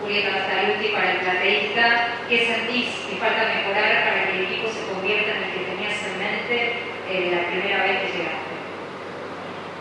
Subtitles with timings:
[0.00, 4.86] Julieta Mastaluti, para el plateísta, ¿qué sentís que falta mejorar para que el equipo se
[4.88, 6.56] convierta en el que tenías en mente
[7.10, 8.54] eh, la primera vez que llegaste?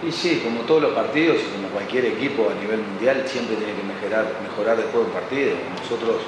[0.04, 3.74] Y sí, como todos los partidos y como cualquier equipo a nivel mundial, siempre tiene
[3.74, 5.52] que mejorar, mejorar después de un partido.
[5.82, 6.22] Nosotros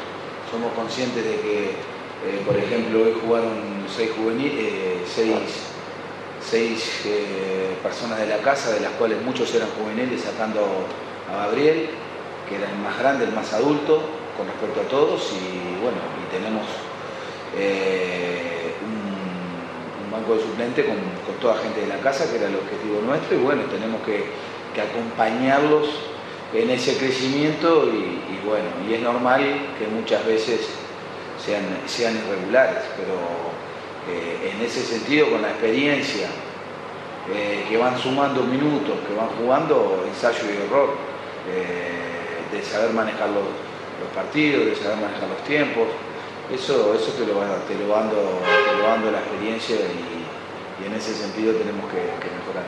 [0.50, 5.71] somos conscientes de que, eh, por ejemplo, hoy jugaron seis, juveniles, seis
[6.42, 10.66] seis eh, personas de la casa, de las cuales muchos eran juveniles, sacando
[11.32, 11.89] a Gabriel,
[12.52, 14.02] que era el más grande, el más adulto
[14.36, 16.67] con respecto a todos, y bueno, y tenemos
[17.57, 20.98] eh, un, banco de suplente con,
[21.40, 25.88] toda gente de la casa, que era el objetivo nuestro, y bueno, tenemos que, acompañarlos
[26.53, 29.41] en ese crecimiento y, bueno, y es normal
[29.77, 30.62] que muchas veces
[31.38, 33.15] sean, sean irregulares, pero
[34.09, 36.27] eh, en ese sentido, con la experiencia,
[37.34, 40.95] eh, que van sumando minutos, que van jugando ensayo y error,
[42.52, 43.48] de saber manejar los,
[44.16, 45.88] partidos, de saber manejar los tiempos,
[46.52, 50.20] eso, eso te, lo, te, lo ando, te lo ando la experiencia y,
[50.82, 52.66] en ese sentido tenemos que, mejorar.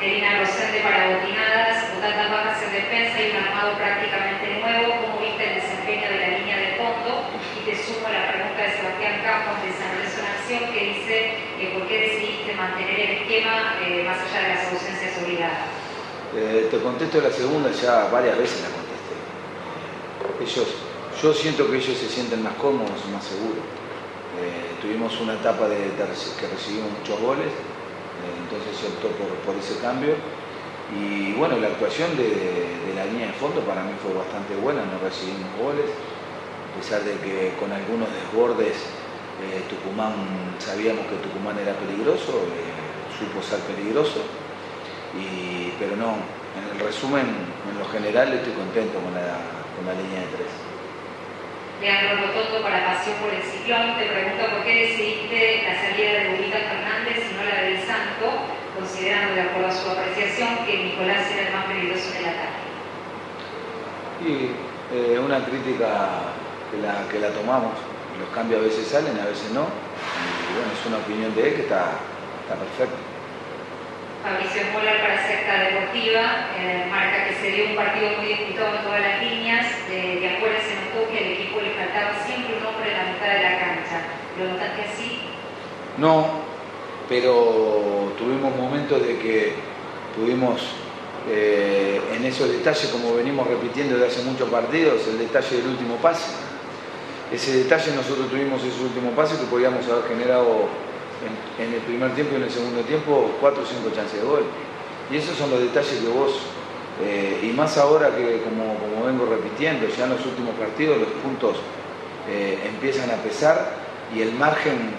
[0.00, 5.44] Elina Rosende para Botinadas, tantas bajas en defensa y un armado prácticamente nuevo, ¿cómo viste
[5.44, 7.28] el desempeño de la línea de fondo?
[7.60, 11.88] Y te sumo la pregunta de Sebastián Campos de San Lorenzo que dice eh, por
[11.88, 15.58] qué decidiste mantener el esquema eh, más allá de las ausencias obligadas.
[16.36, 18.85] Eh, te contesto la segunda, ya varias veces la contesté.
[20.40, 20.66] Ellos,
[21.22, 23.64] yo siento que ellos se sienten más cómodos y más seguros.
[24.82, 27.48] tuvimos una etapa que recibimos muchos goles,
[28.46, 29.08] entonces se optó
[29.44, 30.14] por, ese cambio.
[30.94, 35.02] Y bueno, la actuación de, la línea de fondo para mí fue bastante buena, no
[35.02, 38.76] recibimos goles, a pesar de que con algunos desbordes
[39.42, 40.14] eh, Tucumán,
[40.58, 42.72] sabíamos que Tucumán era peligroso, eh,
[43.18, 44.22] supo ser peligroso,
[45.78, 46.16] pero no,
[46.56, 50.52] en el resumen, en lo general estoy contento con la, la línea de tres.
[51.80, 56.22] Leandro Rotondo para Pasión por el Ciclón te pregunta por qué decidiste la salida de
[56.30, 58.26] Lupita Fernández y no la del Santo,
[58.74, 62.64] considerando de acuerdo a su apreciación que Nicolás era el más peligroso del ataque.
[64.26, 64.34] Y
[64.90, 66.34] eh, una crítica
[66.72, 67.76] que la, que la tomamos,
[68.18, 69.68] los cambios a veces salen, a veces no.
[69.68, 72.00] Y bueno, es una opinión de él que está,
[72.42, 72.96] está perfecta.
[74.26, 78.82] Fabricio Moller para Secta Deportiva eh, marca que se dio un partido muy disputado en
[78.82, 79.66] todas las líneas.
[79.88, 83.30] De, afuera se notó que al equipo le faltaba siempre un hombre en la mitad
[83.30, 84.02] de la cancha.
[84.36, 85.20] ¿Lo notaste así?
[85.98, 86.42] No,
[87.08, 89.52] pero tuvimos momentos de que
[90.18, 90.74] pudimos
[91.30, 95.96] eh, en esos detalles, como venimos repitiendo de hace muchos partidos, el detalle del último
[96.02, 96.46] pase
[97.32, 100.68] ese detalle nosotros tuvimos ese último pase que podíamos haber generado
[101.58, 104.44] en, el primer tiempo y en el segundo tiempo cuatro o cinco chances de gol.
[105.10, 106.32] Y esos son los detalles que vos,
[107.02, 111.56] eh, y más ahora que como, vengo repitiendo, ya en los últimos partidos los puntos
[112.28, 113.74] eh, empiezan a pesar
[114.14, 114.90] y el margen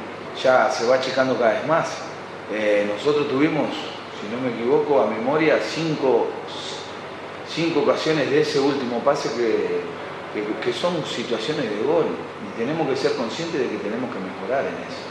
[0.42, 1.90] ya se va achicando cada vez más.
[2.52, 3.68] Eh, nosotros tuvimos,
[4.22, 6.28] si no me equivoco, a memoria cinco,
[7.50, 9.98] cinco ocasiones de ese último pase que
[10.64, 12.06] que, son situaciones de gol
[12.46, 15.06] y tenemos que ser conscientes de que tenemos que mejorar en eso.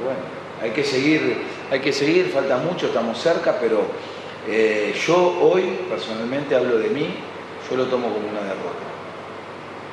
[0.00, 0.20] Bueno,
[0.62, 3.82] hay que seguir, hay que seguir, falta mucho, estamos cerca, pero
[4.48, 7.14] eh, yo hoy personalmente hablo de mí,
[7.68, 8.86] yo lo tomo como una derrota.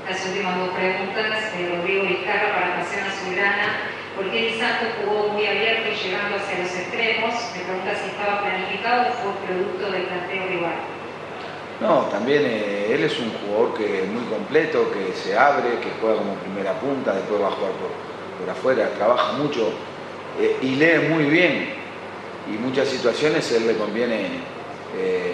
[0.10, 3.94] Las últimas dos preguntas de Rodrigo Vizcarra para Pasión Azulgrana.
[4.16, 7.34] ¿Por qué el Santos jugó muy abierto y llegando hacia los extremos?
[7.56, 10.76] Me pregunta si estaba planificado o fue producto del planteo rival.
[11.80, 16.18] No, también eh, él es un jugador que muy completo, que se abre, que juega
[16.18, 17.94] como primera punta, después va a jugar por,
[18.48, 19.72] afuera, trabaja mucho
[20.40, 21.74] eh, y lee muy bien.
[22.48, 24.28] Y muchas situaciones él le conviene
[24.98, 25.34] eh,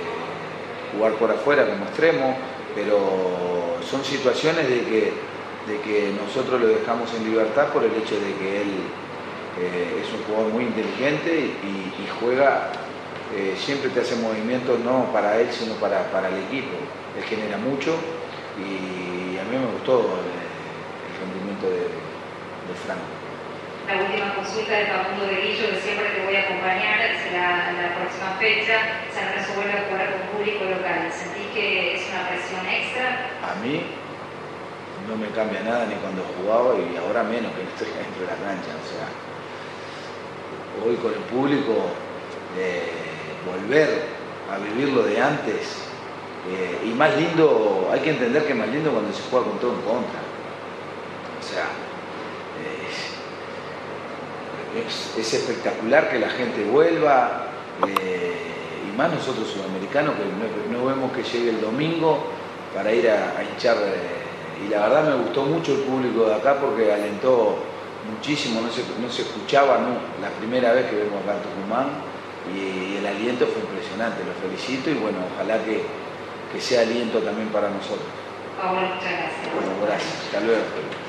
[0.93, 2.37] jugar por afuera como extremo,
[2.73, 5.13] pero son situaciones de que,
[5.67, 8.69] de que nosotros lo dejamos en libertad por el hecho de que él
[9.55, 11.31] es un jugador muy inteligente
[11.63, 12.71] y juega
[13.33, 15.99] eh, siempre te hace movimientos no para él, sino para,
[16.29, 16.71] el equipo.
[17.17, 17.95] Él genera mucho
[18.55, 22.04] y a mí me gustó el, rendimiento de,
[22.73, 23.05] Franco.
[23.85, 27.93] La última consulta de Facundo de Guillo, que siempre te voy a acompañar, será la
[27.93, 29.05] próxima fecha.
[29.13, 31.05] San Lorenzo vuelve a jugar con público local.
[31.13, 33.29] ¿Sentís que es una presión extra?
[33.45, 33.85] A mí
[35.05, 38.39] no me cambia nada ni cuando jugaba y ahora menos que estoy dentro de la
[38.41, 38.73] cancha.
[38.73, 39.05] O sea,
[40.81, 41.93] hoy con el público.
[42.57, 43.05] Eh,
[43.45, 43.87] volver
[44.51, 45.85] a vivir lo de antes.
[46.49, 49.73] Eh, y más lindo, hay que entender que más lindo cuando se juega con todo
[49.73, 50.19] en contra.
[51.39, 51.65] O sea,
[55.17, 57.47] es, espectacular que la gente vuelva,
[57.87, 58.33] eh,
[58.87, 62.25] y más nosotros sudamericanos que no, vemos que llegue el domingo
[62.73, 63.77] para ir a, hinchar.
[64.63, 67.57] y la verdad me gustó mucho el público de acá porque alentó
[68.13, 69.97] muchísimo, no se, no se escuchaba ¿no?
[70.21, 71.87] la primera vez que vemos acá en Tucumán
[72.53, 75.83] y, el aliento fue impresionante, lo felicito y bueno, ojalá que,
[76.51, 78.07] que sea aliento también para nosotros.
[78.63, 79.53] muchas gracias.
[79.53, 80.13] Bueno, gracias.
[80.25, 81.04] Hasta luego.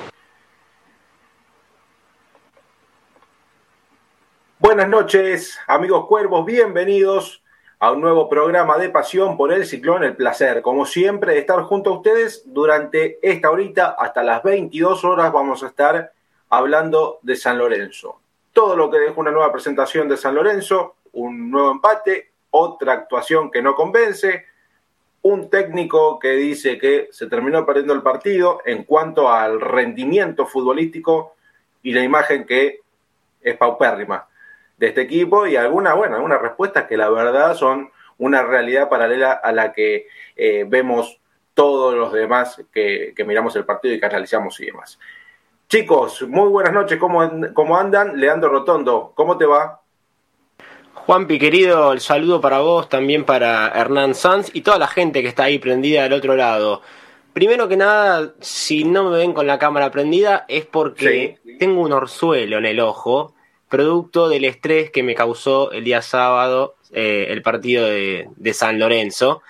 [4.66, 7.40] Buenas noches, amigos cuervos, bienvenidos
[7.78, 11.62] a un nuevo programa de Pasión por el Ciclón, el placer, como siempre, de estar
[11.62, 16.10] junto a ustedes durante esta horita, hasta las 22 horas vamos a estar
[16.50, 18.18] hablando de San Lorenzo.
[18.52, 23.52] Todo lo que dejó una nueva presentación de San Lorenzo, un nuevo empate, otra actuación
[23.52, 24.46] que no convence,
[25.22, 31.36] un técnico que dice que se terminó perdiendo el partido en cuanto al rendimiento futbolístico
[31.84, 32.80] y la imagen que
[33.40, 34.26] es paupérrima
[34.76, 39.32] de este equipo y alguna, bueno, algunas respuestas que la verdad son una realidad paralela
[39.32, 40.06] a la que
[40.36, 41.20] eh, vemos
[41.54, 44.98] todos los demás que, miramos el partido y que analizamos y demás.
[45.68, 48.20] Chicos, muy buenas noches, ¿cómo, cómo andan?
[48.20, 49.80] Leandro Rotondo, ¿cómo te va?
[50.92, 55.28] Juanpi, querido, el saludo para vos, también para Hernán Sanz y toda la gente que
[55.28, 56.82] está ahí prendida del otro lado.
[57.32, 61.92] Primero que nada, si no me ven con la cámara prendida es porque tengo un
[61.92, 63.35] orzuelo en el ojo
[63.68, 69.42] producto del estrés que me causó el día sábado eh, el partido de, San Lorenzo.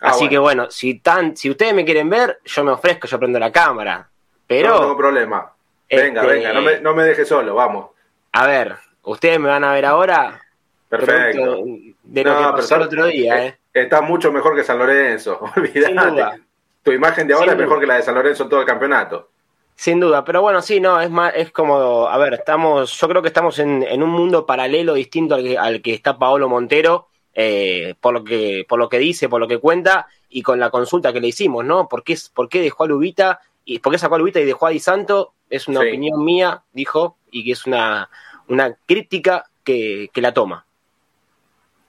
[0.00, 3.18] Ah, Así que bueno, si, tan, si ustedes me quieren ver, yo me ofrezco, yo
[3.18, 4.08] prendo la cámara.
[4.46, 4.70] Pero.
[4.70, 5.52] No tengo problema.
[5.88, 7.90] Venga, este, venga, no me, no me deje solo, vamos.
[8.32, 10.40] A ver, ustedes me van a ver ahora.
[10.88, 11.62] Perfecto.
[12.02, 13.58] De lo que pasó el otro día, ¿eh?
[13.72, 16.42] Está mucho mejor que San Lorenzo, olvídate.
[16.82, 19.30] Tu imagen de ahora es mejor que la de San Lorenzo en todo el campeonato.
[19.76, 23.20] Sin duda, pero bueno, sí, no, es más, es como, a ver, estamos, yo creo
[23.20, 27.08] que estamos en, en un mundo paralelo distinto al que, al que está Paolo Montero,
[27.34, 30.70] eh, por lo que, por lo que dice, por lo que cuenta, y con la
[30.70, 31.88] consulta que le hicimos, ¿no?
[31.88, 33.40] ¿Por qué, por qué dejó a Lubita?
[33.66, 35.34] Y por qué sacó a Lubita y dejó a Di Santo?
[35.50, 38.08] Es una opinión mía, dijo, y que es una,
[38.48, 40.66] una crítica que, que la toma.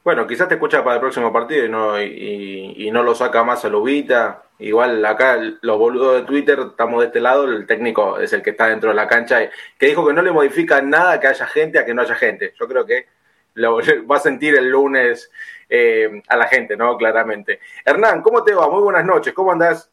[0.08, 3.66] Bueno, quizás te escucha para el próximo partido y no, y, no lo saca más
[3.66, 4.44] a Lubita.
[4.60, 8.52] Igual acá los boludos de Twitter estamos de este lado, el técnico es el que
[8.52, 11.78] está dentro de la cancha, que dijo que no le modifica nada que haya gente
[11.78, 12.54] a que no haya gente.
[12.60, 13.08] Yo creo que
[13.54, 13.78] lo
[14.12, 15.32] va a sentir el lunes
[15.70, 16.98] eh, a la gente, ¿no?
[16.98, 17.60] Claramente.
[17.86, 18.70] Hernán, ¿cómo te va?
[18.70, 19.90] Muy buenas noches, ¿cómo andás?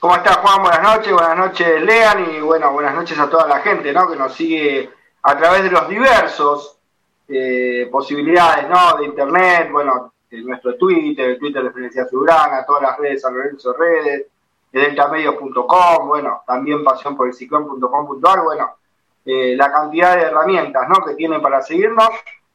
[0.00, 0.62] ¿Cómo estás, Juan?
[0.62, 4.10] Buenas noches, buenas noches, Lean, y bueno, buenas noches a toda la gente, ¿no?
[4.10, 4.90] Que nos sigue
[5.22, 6.78] a través de los diversos
[7.28, 8.98] eh, posibilidades ¿no?
[8.98, 13.72] de internet, bueno, nuestro Twitter, el Twitter de Felicidad Subrana, todas las redes, San Lorenzo
[13.74, 14.26] Redes,
[14.72, 18.76] deltamedios.com, bueno, también pasión por el ciclón.com.ar, bueno,
[19.24, 21.04] eh, la cantidad de herramientas ¿no?
[21.04, 22.08] que tienen para seguirnos.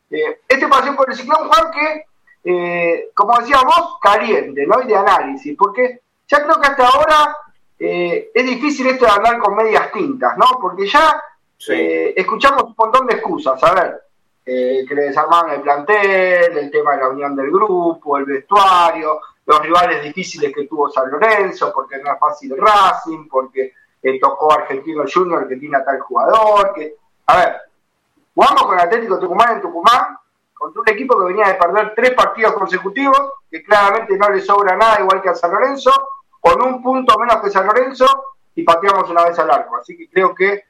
[0.09, 4.81] Eh, este pasión por el ciclón, Juan, que, como decías vos, caliente, ¿no?
[4.81, 7.37] Y de análisis, porque ya creo que hasta ahora
[7.77, 10.45] es difícil esto de hablar con medias tintas, ¿no?
[10.59, 11.21] Porque ya
[11.57, 13.63] escuchamos un montón de excusas.
[13.63, 14.01] A ver,
[14.51, 19.21] eh, que le desarmaron el plantel, el tema de la unión del grupo, el vestuario,
[19.45, 24.51] los rivales difíciles que tuvo San Lorenzo, porque no es fácil Racing, porque le tocó
[24.51, 26.95] Argentino Junior que tiene a tal jugador, que,
[27.27, 27.57] a ver,
[28.33, 30.17] jugamos con Atlético Tucumán en Tucumán,
[30.51, 34.75] contra un equipo que venía de perder tres partidos consecutivos, que claramente no le sobra
[34.75, 35.91] nada igual que a San Lorenzo,
[36.39, 38.07] con un punto menos que San Lorenzo,
[38.55, 39.77] y pateamos una vez al arco.
[39.77, 40.68] Así que creo que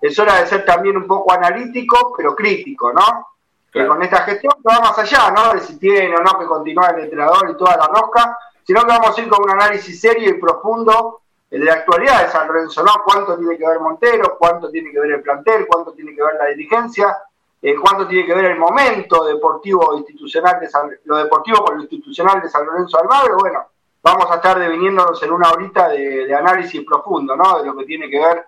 [0.00, 3.28] es hora de ser también un poco analítico, pero crítico, ¿no?
[3.72, 5.54] Que con esta gestión que va más allá, ¿no?
[5.54, 8.88] De si tiene o no que continuar el entrenador y toda la rosca, sino que
[8.88, 12.82] vamos a ir con un análisis serio y profundo de la actualidad de San Lorenzo,
[12.82, 12.92] ¿no?
[13.04, 16.34] Cuánto tiene que ver Montero, cuánto tiene que ver el plantel, cuánto tiene que ver
[16.38, 17.16] la dirigencia,
[17.60, 21.82] eh, cuánto tiene que ver el momento deportivo institucional de San, lo deportivo con lo
[21.82, 23.66] institucional de San Lorenzo Almagro, bueno,
[24.02, 27.58] vamos a estar deviniéndonos en una horita de, de análisis profundo, ¿no?
[27.58, 28.46] De lo que tiene que ver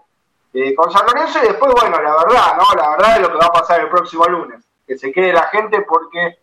[0.55, 2.65] eh, con San Lorenzo y después, bueno, la verdad, ¿no?
[2.77, 4.63] La verdad de lo que va a pasar el próximo lunes.
[4.87, 6.39] Que se quede la gente porque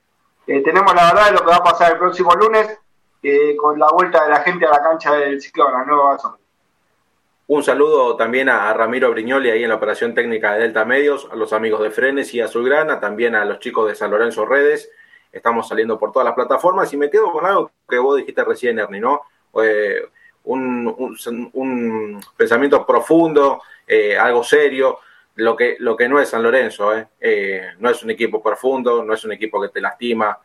[0.47, 2.79] eh, tenemos la verdad de lo que va a pasar el próximo lunes
[3.21, 6.17] eh, con la vuelta de la gente a la cancha del Ciclón, a Nueva
[7.47, 11.35] Un saludo también a, Ramiro Briñoli ahí en la operación técnica de Delta Medios, a
[11.35, 14.89] los amigos de Frenes y Azulgrana, también a los chicos de San Lorenzo Redes.
[15.31, 18.79] Estamos saliendo por todas las plataformas y me quedo con algo que vos dijiste recién,
[18.79, 19.21] Ernie, ¿no?
[20.45, 20.95] un,
[21.53, 24.99] un, pensamiento profundo, eh, algo serio,
[25.35, 27.07] lo que, lo que no es San Lorenzo, eh.
[27.19, 30.37] Eh, no es un equipo profundo, no es un equipo que te lastima.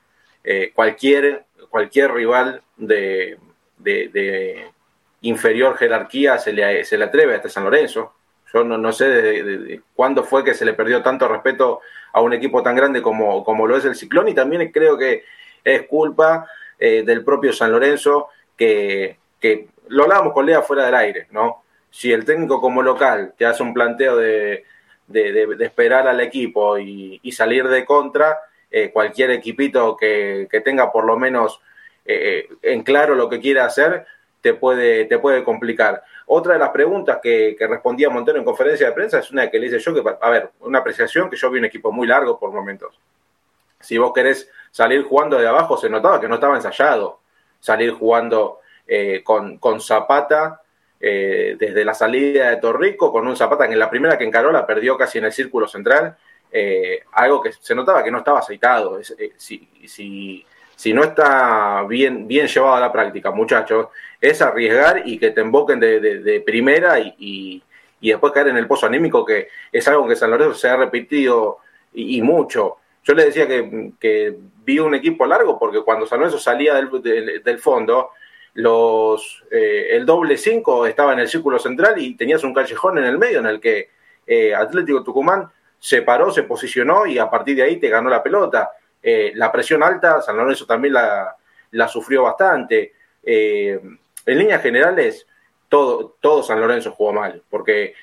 [0.74, 3.38] cualquier, cualquier rival de,
[3.78, 4.70] de,
[5.22, 8.14] inferior jerarquía se le, se le atreve a este San Lorenzo.
[8.52, 11.80] Yo no, no sé de, cuándo fue que se le perdió tanto respeto
[12.12, 15.24] a un equipo tan grande como, como lo es el Ciclón y también creo que
[15.62, 16.46] es culpa
[16.78, 19.18] del propio San Lorenzo que,
[19.88, 21.63] lo hablábamos con Lea fuera del aire, ¿no?
[21.94, 24.64] Si el técnico como local te hace un planteo de,
[25.60, 31.60] esperar al equipo y, salir de contra, eh, cualquier equipito que, tenga por lo menos
[32.04, 34.06] eh, en claro lo que quiere hacer,
[34.40, 36.02] te puede, te puede complicar.
[36.26, 39.68] Otra de las preguntas que, respondía Montero en conferencia de prensa es una que le
[39.68, 42.50] hice yo, que, a ver, una apreciación que yo vi un equipo muy largo por
[42.50, 42.98] momentos.
[43.78, 47.20] Si vos querés salir jugando de abajo, se notaba que no estaba ensayado.
[47.60, 50.60] Salir jugando eh, con, con, Zapata
[51.06, 54.50] eh, desde la salida de Torrico, con un Zapata que en la primera que encaró
[54.50, 56.16] la perdió casi en el círculo central.
[56.50, 59.00] Eh, algo que se notaba que no estaba aceitado.
[59.37, 60.46] si, si,
[60.76, 63.88] si no está bien, bien llevado a la práctica, muchachos,
[64.20, 67.62] es arriesgar y que te emboquen de, primera y,
[68.00, 71.58] después caer en el pozo anímico, que es algo que San Lorenzo se ha repetido
[71.92, 72.78] y, mucho.
[73.02, 78.11] Yo le decía que, vi un equipo largo porque cuando San Lorenzo salía del, fondo,
[78.54, 83.04] los, eh, el doble 5 estaba en el círculo central y tenías un callejón en
[83.04, 83.90] el medio en el que
[84.26, 88.23] eh, Atlético Tucumán se paró, se posicionó y a partir de ahí te ganó la
[88.23, 88.70] pelota.
[89.02, 91.37] Eh, la presión alta, San Lorenzo también la,
[91.73, 92.94] la sufrió bastante.
[93.23, 95.26] En líneas generales,
[95.68, 97.94] todo, todo San Lorenzo jugó mal, porque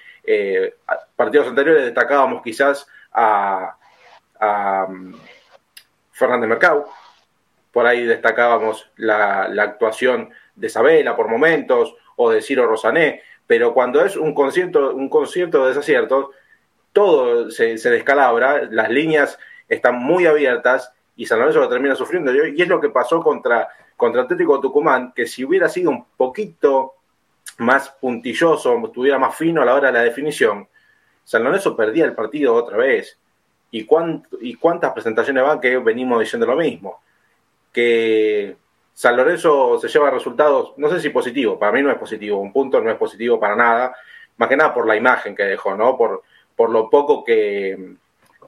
[1.16, 3.78] partidos anteriores destacábamos quizás a,
[4.40, 5.14] a um,
[6.12, 6.90] Fernández Mercado,
[7.72, 10.32] por ahí destacábamos la, actuación
[10.62, 15.64] de Sabela por momentos, o de Ciro Rosané, pero cuando es un concierto, un concierto
[15.64, 16.28] de desaciertos,
[16.94, 19.38] todo se, descalabra, las líneas
[19.68, 22.32] están muy abiertas y San Lorenzo lo termina sufriendo.
[22.34, 26.94] Y es lo que pasó contra, contra Atlético Tucumán, que si hubiera sido un poquito
[27.58, 30.68] más puntilloso, estuviera más fino a la hora de la definición,
[31.24, 33.18] San Lorenzo perdía el partido otra vez.
[33.72, 33.88] ¿Y,
[34.42, 37.02] y cuántas presentaciones van que venimos diciendo lo mismo?
[37.72, 38.58] Que
[38.94, 42.54] San Lorenzo se lleva resultados, no sé si positivo, para mí no es positivo, un
[42.54, 43.96] punto no es positivo para nada,
[44.38, 45.98] más que nada por la imagen que dejó, ¿no?
[45.98, 46.24] Por,
[46.56, 47.96] por lo poco que,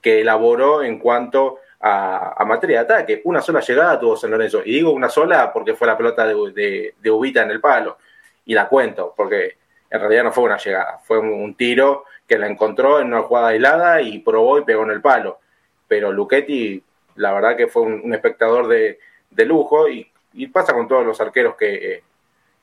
[0.02, 3.22] que elaboró en cuanto a, materia de ataque.
[3.26, 4.62] Una sola llegada tuvo San Lorenzo.
[4.64, 7.98] Y digo una sola porque fue la pelota de, de, Ubita en el palo.
[8.46, 9.58] Y la cuento, porque
[9.90, 13.50] en realidad no fue una llegada, fue un, tiro que la encontró en una jugada
[13.50, 15.40] aislada y probó y pegó en el palo.
[15.88, 16.84] Pero Luchetti,
[17.16, 18.98] la verdad que fue un, espectador de,
[19.46, 20.10] lujo y,
[20.48, 22.04] pasa con todos los arqueros que,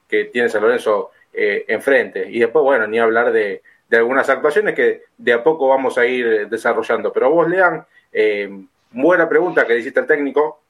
[0.09, 2.29] que tiene San Lorenzo eh, enfrente.
[2.29, 6.07] Y después, bueno, ni hablar de, de algunas actuaciones que de a poco vamos a
[6.07, 7.13] ir desarrollando.
[7.13, 8.51] Pero vos, Lean, eh,
[8.91, 10.61] buena pregunta que le hiciste al técnico,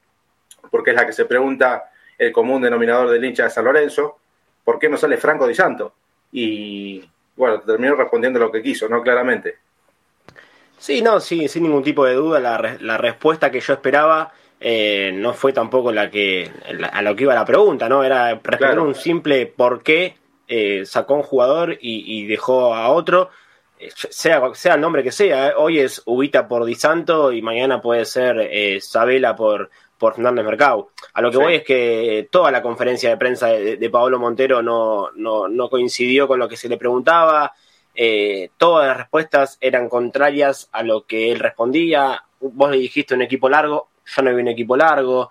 [0.71, 4.19] porque es la que se pregunta el común denominador del hincha de San Lorenzo,
[4.63, 5.95] ¿por qué no sale Franco Di Santo?
[6.33, 9.03] Y bueno, terminó respondiendo lo que quiso, ¿no?
[9.03, 9.57] Claramente.
[10.79, 15.11] Sí, no, sí, sin ningún tipo de duda, la, la respuesta que yo esperaba eh,
[15.15, 16.51] no fue tampoco la que
[16.93, 18.05] a lo que iba la pregunta, ¿no?
[18.05, 20.17] Era responder un simple por qué
[20.53, 23.31] eh, sacó un jugador y, dejó a otro,
[23.79, 25.49] eh, sea, sea el nombre que sea.
[25.49, 25.53] Eh.
[25.57, 28.51] Hoy es Ubita por Di Santo y mañana puede ser
[28.83, 30.91] Sabela por, por Fernández Mercado.
[31.15, 34.61] A lo que voy es que toda la conferencia de prensa de, de Paolo Montero
[34.61, 37.55] no, no, no, coincidió con lo que se le preguntaba.
[38.59, 42.25] todas las respuestas eran contrarias a lo que él respondía.
[42.41, 45.31] Vos le dijiste un equipo largo, yo no vi un equipo largo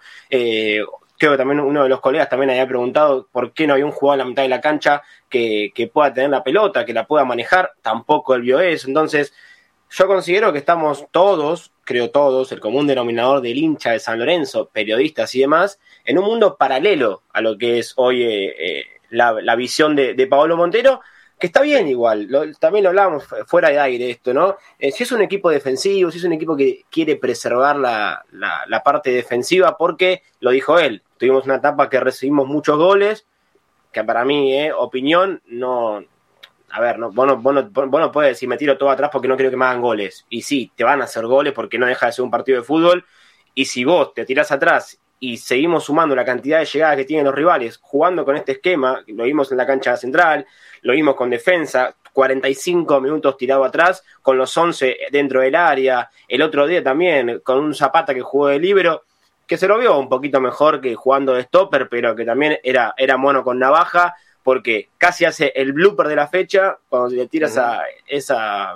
[1.19, 3.91] creo que también uno de los colegas también había preguntado por qué no había un
[3.91, 7.25] jugador en la mitad de la cancha que, pueda tener la pelota, que la pueda
[7.25, 8.87] manejar, tampoco él vio eso.
[8.87, 9.33] Entonces,
[9.91, 14.69] yo considero que estamos todos, creo todos, el común denominador del hincha de San Lorenzo,
[14.71, 19.55] periodistas y demás, en un mundo paralelo a lo que es hoy eh, eh, la,
[19.55, 21.01] visión de, de Paolo Montero,
[21.39, 22.27] que está bien igual,
[22.59, 24.57] también lo hablábamos fuera de aire esto, ¿no?
[24.77, 28.83] Eh, si es un equipo defensivo, si es un equipo que quiere preservar la, la,
[28.83, 33.25] parte defensiva, porque, lo dijo él, tuvimos una etapa que recibimos muchos goles,
[33.93, 36.03] que para mí, eh, opinión, no...
[36.71, 39.49] A ver, no, vos, no, vos, puedes decir me tiro todo atrás porque no quiero
[39.49, 40.27] que me hagan goles.
[40.29, 42.63] Y sí, te van a hacer goles porque no deja de ser un partido de
[42.63, 43.05] fútbol.
[43.55, 47.25] Y si vos te tirás atrás y seguimos sumando la cantidad de llegadas que tienen
[47.25, 50.45] los rivales, jugando con este esquema, lo vimos en la cancha central,
[50.81, 56.41] lo vimos con defensa, 45 minutos tirado atrás, con los 11 dentro del área, el
[56.41, 59.03] otro día también con un Zapata que jugó de libro,
[59.45, 62.93] que se lo vio un poquito mejor que jugando de stopper, pero que también era,
[62.97, 67.57] era mono con navaja, porque casi hace el blooper de la fecha, cuando le tiras
[67.57, 68.75] a esa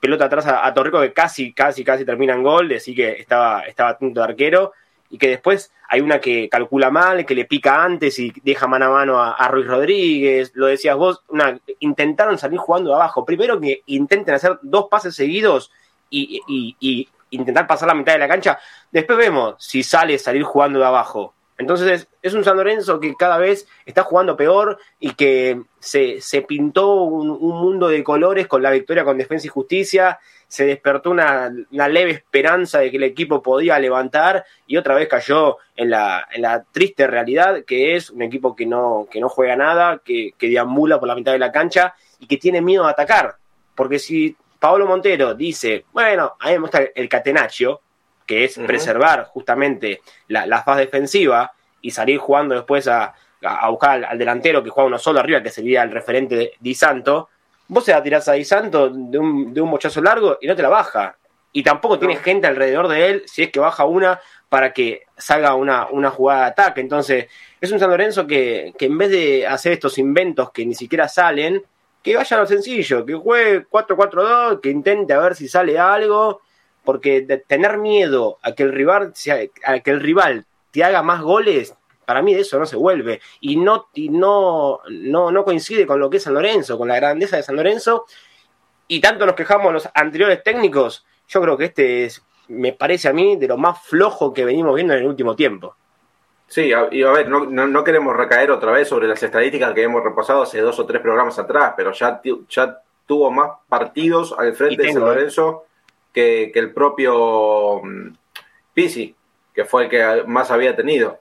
[0.00, 3.90] pelota atrás a, Torrico, que casi, casi, casi termina en gol, así que estaba, estaba
[3.90, 4.72] atento de arquero,
[5.10, 8.86] y que después hay una que calcula mal, que le pica antes y deja mano
[8.86, 13.24] a mano a, Ruiz Rodríguez, lo decías vos, una, intentaron salir jugando de abajo.
[13.24, 15.70] Primero que intenten hacer dos pases seguidos
[16.10, 18.58] y, intentar pasar la mitad de la cancha.
[18.90, 21.34] Después vemos si sale salir jugando de abajo.
[21.58, 27.02] Entonces es un San Lorenzo que cada vez está jugando peor y que se, pintó
[27.02, 31.88] un, mundo de colores con la victoria con Defensa y Justicia, se despertó una, una,
[31.88, 36.42] leve esperanza de que el equipo podía levantar y otra vez cayó en la, en
[36.42, 40.48] la triste realidad que es un equipo que no, que no juega nada, que, que
[40.48, 43.36] deambula por la mitad de la cancha y que tiene miedo a atacar.
[43.74, 47.80] Porque si Pablo Montero dice, bueno, a mí me gusta el catenaccio,
[48.26, 48.66] que es uh -huh.
[48.66, 54.18] preservar justamente la, la, faz defensiva y salir jugando después a, a buscar al, al,
[54.18, 57.28] delantero que juega uno solo arriba, que sería el referente de Di Santo,
[57.68, 60.56] vos se la tirás a Di Santo de un, de un mochazo largo y no
[60.56, 61.16] te la baja.
[61.52, 62.00] Y tampoco no.
[62.00, 66.10] tiene gente alrededor de él, si es que baja una, para que salga una, una
[66.10, 66.80] jugada de ataque.
[66.80, 67.26] Entonces,
[67.60, 71.08] es un San Lorenzo que, que en vez de hacer estos inventos que ni siquiera
[71.08, 71.62] salen,
[72.02, 76.40] que vaya a lo sencillo, que juegue 4-4-2, que intente a ver si sale algo,
[76.84, 79.12] porque de tener miedo a que el rival
[79.64, 81.74] a que el rival te haga más goles,
[82.06, 86.00] para mí de eso no se vuelve y no y no no no coincide con
[86.00, 88.06] lo que es San Lorenzo, con la grandeza de San Lorenzo
[88.88, 93.12] y tanto nos quejamos los anteriores técnicos, yo creo que este es me parece a
[93.12, 95.74] mí de lo más flojo que venimos viendo en el último tiempo.
[96.48, 99.82] Sí, y a ver, no, no, no, queremos recaer otra vez sobre las estadísticas que
[99.82, 104.54] hemos repasado hace dos o tres programas atrás, pero ya, ya tuvo más partidos al
[104.54, 105.06] frente tengo, de San ¿eh?
[105.06, 105.64] Lorenzo
[106.12, 108.14] que, que el propio um,
[108.72, 109.14] Pisi,
[109.52, 111.18] que fue el que más había tenido.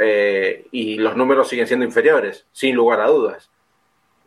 [0.00, 3.50] Eh, y los números siguen siendo inferiores, sin lugar a dudas.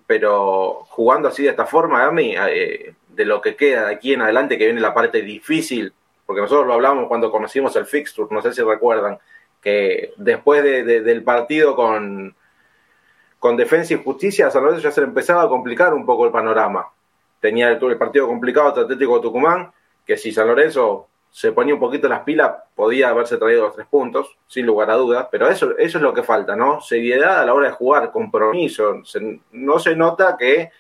[0.06, 4.14] Pero jugando así de esta forma, a mí, eh, de lo que queda de aquí
[4.14, 5.94] en adelante, que viene la parte difícil,
[6.26, 9.20] porque nosotros lo hablamos cuando conocimos el fixture, no sé si recuerdan,
[9.62, 12.36] que después de, de, del partido con,
[13.42, 16.32] con Defensa y Justicia, a San Lorenzo ya se empezaba a complicar un poco el
[16.32, 16.92] panorama.
[17.40, 19.72] Tenía el, partido complicado Atlético Tucumán,
[20.06, 23.88] que si San Lorenzo se ponía un poquito las pilas, podía haberse traído los tres
[23.88, 26.82] puntos, sin lugar a dudas, pero eso, eso es lo que falta, ¿no?
[26.82, 29.02] Seriedad a la hora de jugar, compromiso.
[29.54, 30.72] No se nota que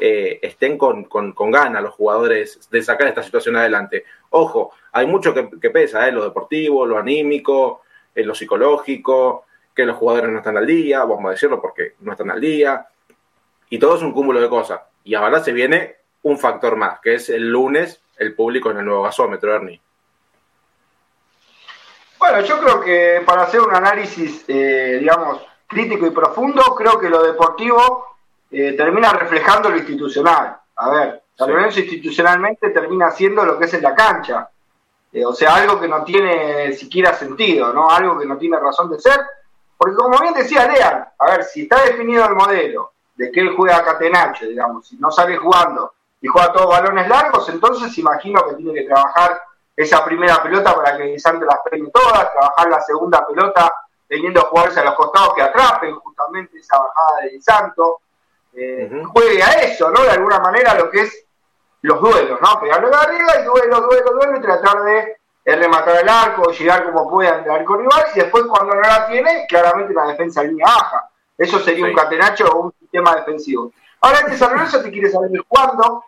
[0.00, 4.04] eh, estén con, con, con ganas los jugadores de sacar esta situación adelante.
[4.30, 6.12] Ojo, hay mucho que, pesa, ¿eh?
[6.12, 11.26] Lo deportivo, lo anímico, en lo psicológico, que los jugadores no están al día, vamos
[11.26, 12.86] a decirlo porque no están al día,
[13.70, 14.80] y todo es un cúmulo de cosas.
[15.04, 18.84] Y ahora se viene un factor más, que es el lunes el público en el
[18.84, 19.80] nuevo gasómetro, Ernie.
[22.32, 27.10] Bueno, yo creo que para hacer un análisis, eh, digamos, crítico y profundo, creo que
[27.10, 28.06] lo deportivo
[28.50, 30.56] eh, termina reflejando lo institucional.
[30.76, 34.48] A ver, San Lorenzo institucionalmente termina siendo lo que es en la cancha.
[35.12, 37.90] Eh, o sea, algo que no tiene siquiera sentido, ¿no?
[37.90, 39.20] Algo que no tiene razón de ser.
[39.76, 43.54] Porque como bien decía Lean, a ver, si está definido el modelo de que él
[43.54, 48.42] juega a Catenacho, digamos, si no sale jugando y juega todos balones largos, entonces imagino
[48.48, 49.38] que tiene que trabajar
[49.76, 53.72] esa primera pelota para que Santos las premie todas, trabajar la segunda pelota
[54.08, 58.00] teniendo a jugarse a los costados que atrapen justamente esa bajada de Santo.
[58.54, 59.04] Eh, uh -huh.
[59.06, 60.02] Juegue a eso, ¿no?
[60.02, 61.24] De alguna manera lo que es
[61.80, 62.60] los duelos, ¿no?
[62.60, 67.10] Pegarlo de arriba y duelo, duelo, duelo y tratar de rematar el arco, llegar como
[67.10, 71.08] pueda al arco rival y después cuando no la tiene, claramente la defensa línea baja.
[71.36, 71.90] Eso sería sí.
[71.90, 73.72] un catenacho o un sistema defensivo.
[74.00, 76.04] Ahora este San Lorenzo te quiere saber cuándo.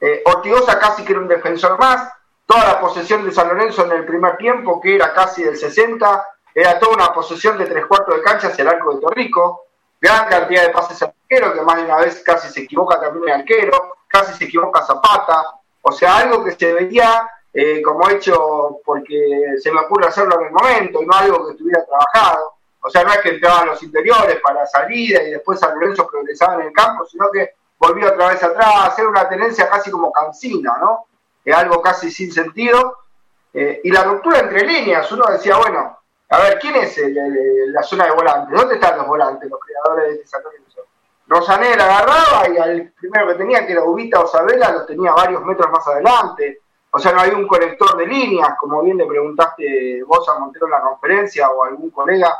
[0.00, 2.10] Eh, Ortigosa casi que era un defensor más.
[2.50, 6.26] Toda la posesión de San Lorenzo en el primer tiempo, que era casi del 60,
[6.52, 9.66] era toda una posesión de tres cuartos de cancha hacia el arco de Torrico.
[10.00, 13.28] Gran cantidad de pases al arquero, que más de una vez casi se equivoca también
[13.28, 15.44] el arquero casi se equivoca Zapata,
[15.82, 20.46] o sea, algo que se veía eh, como hecho porque se me ocurre hacerlo en
[20.46, 22.54] el momento y no algo que estuviera trabajado.
[22.82, 26.54] O sea, no es que entraban los interiores para salida y después San Lorenzo progresaba
[26.54, 30.76] en el campo, sino que volvió otra vez atrás, hacer una tenencia casi como cansina,
[30.80, 31.06] ¿no?
[31.44, 32.98] Es algo casi sin sentido.
[33.52, 35.98] Eh, y la ruptura entre líneas, uno decía, bueno,
[36.28, 38.56] a ver, ¿quién es el, el, la zona de volantes?
[38.56, 40.82] ¿Dónde están los volantes, los creadores de este San Lorenzo?
[41.26, 45.44] Rosanel agarraba y al primero que tenía, que era Ubita o Sabela, los tenía varios
[45.44, 46.60] metros más adelante.
[46.90, 50.66] O sea, no hay un conector de líneas, como bien le preguntaste vos a Montero
[50.66, 52.36] en la conferencia o a algún colega,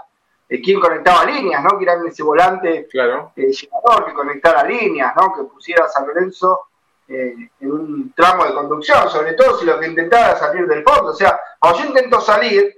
[0.48, 1.78] eh, quién conectaba líneas, ¿no?
[1.78, 3.32] Que era ese volante claro.
[3.36, 5.32] eh, llegador que conectara líneas, ¿no?
[5.34, 6.69] Que pusiera a San Lorenzo
[7.10, 10.84] eh, en un tramo de conducción, sobre todo si lo que intentaba era salir del
[10.84, 11.10] fondo.
[11.10, 12.72] O sea, cuando yo intento salir,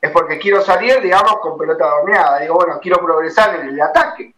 [0.00, 2.38] es porque quiero salir, digamos, con pelota dominada.
[2.38, 4.34] Digo, bueno, quiero progresar en el ataque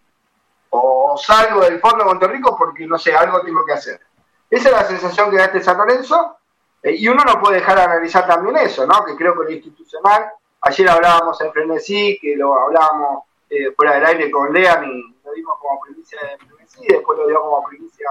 [0.71, 4.01] o salgo del fondo de Monterrico porque, no sé, algo tengo que hacer.
[4.49, 6.39] Esa es la sensación que da este San Lorenzo,
[6.83, 9.05] eh, y uno no puede dejar de analizar también eso, ¿no?
[9.05, 10.31] Que creo que lo institucional,
[10.63, 15.33] ayer hablábamos en Frenesí, que lo hablábamos eh, fuera del aire con Lean y lo
[15.33, 18.07] dimos como primicia de Frenesí, después lo dio como primicia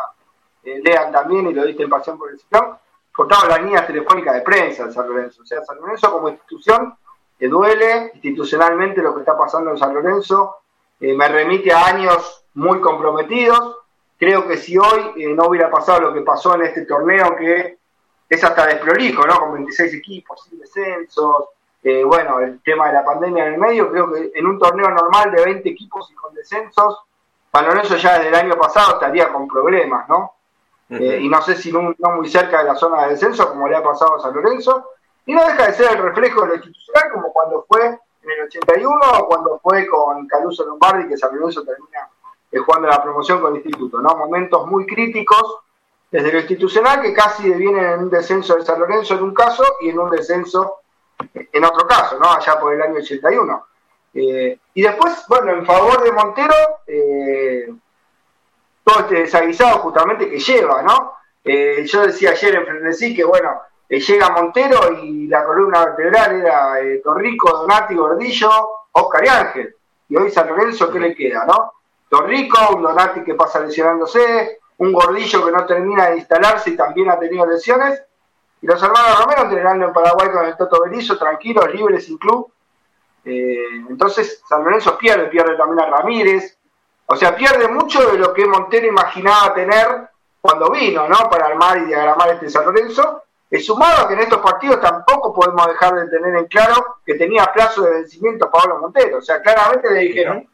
[0.64, 2.78] Lean también y lo diste en Pasión por el Ciclón,
[3.12, 5.42] cortaban las líneas telefónicas de prensa de San Lorenzo.
[5.42, 6.96] O sea, San Lorenzo como institución
[7.38, 10.58] que duele institucionalmente lo que está pasando en San Lorenzo,
[11.00, 13.78] eh, me remite a años muy comprometidos.
[14.18, 17.80] Creo que si hoy eh, no hubiera pasado lo que pasó en este torneo, que
[18.30, 19.40] es hasta desprolijo, ¿no?
[19.40, 21.50] Con 26 equipos, sin descensos,
[21.84, 24.90] eh, bueno, el tema de la pandemia en el medio, creo que en un torneo
[24.90, 27.00] normal de 20 equipos y con descensos,
[27.52, 30.32] San Lorenzo ya desde el año pasado estaría con problemas, ¿no?
[31.00, 33.84] Y no sé si no, muy cerca de la zona de descenso, como le ha
[33.84, 34.92] pasado a San Lorenzo,
[35.26, 38.42] y no deja de ser el reflejo de lo institucional, como cuando fue en el
[38.46, 42.10] 81 o cuando fue con Caruso Lombardi, que San Lorenzo termina
[42.52, 44.16] eh, jugando la promoción con el instituto, ¿no?
[44.16, 45.60] Momentos muy críticos
[46.12, 49.64] desde lo institucional que casi devienen en un descenso de San Lorenzo en un caso
[49.82, 50.78] y en un descenso
[51.34, 52.32] en otro caso, ¿no?
[52.32, 53.66] Allá por el año 81.
[54.14, 56.54] Eh, y después, bueno, en favor de Montero,
[56.86, 57.74] eh,
[58.84, 61.14] todo este desaguisado justamente que lleva, ¿no?
[61.46, 63.62] yo decía ayer en Frenesí que, bueno,
[63.94, 68.50] eh, llega Montero y la columna vertebral era eh, Torrico, Donati, Gordillo,
[68.92, 69.76] Oscar y Ángel.
[70.10, 71.74] Y hoy San Lorenzo, ¿qué le queda, no?
[72.10, 77.12] Torrico, un Donati que pasa lesionándose, un Gordillo que no termina de instalarse y también
[77.12, 78.02] ha tenido lesiones,
[78.62, 82.52] y los hermanos Romero entrenando en Paraguay con el Toto Berizo, tranquilos, libres, sin club.
[83.26, 86.58] Eh, entonces San Lorenzo pierde, pierde también a Ramírez,
[87.06, 90.10] o sea, pierde mucho de lo que Montero imaginaba tener
[90.42, 91.30] cuando vino, ¿no?
[91.30, 93.24] Para armar y diagramar este San Lorenzo,
[93.62, 97.46] sumado a que en estos partidos tampoco podemos dejar de tener en claro que tenía
[97.54, 99.20] plazo de vencimiento Pablo Montero.
[99.20, 100.48] O sea, claramente le dijeron,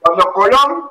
[0.00, 0.90] cuando Colón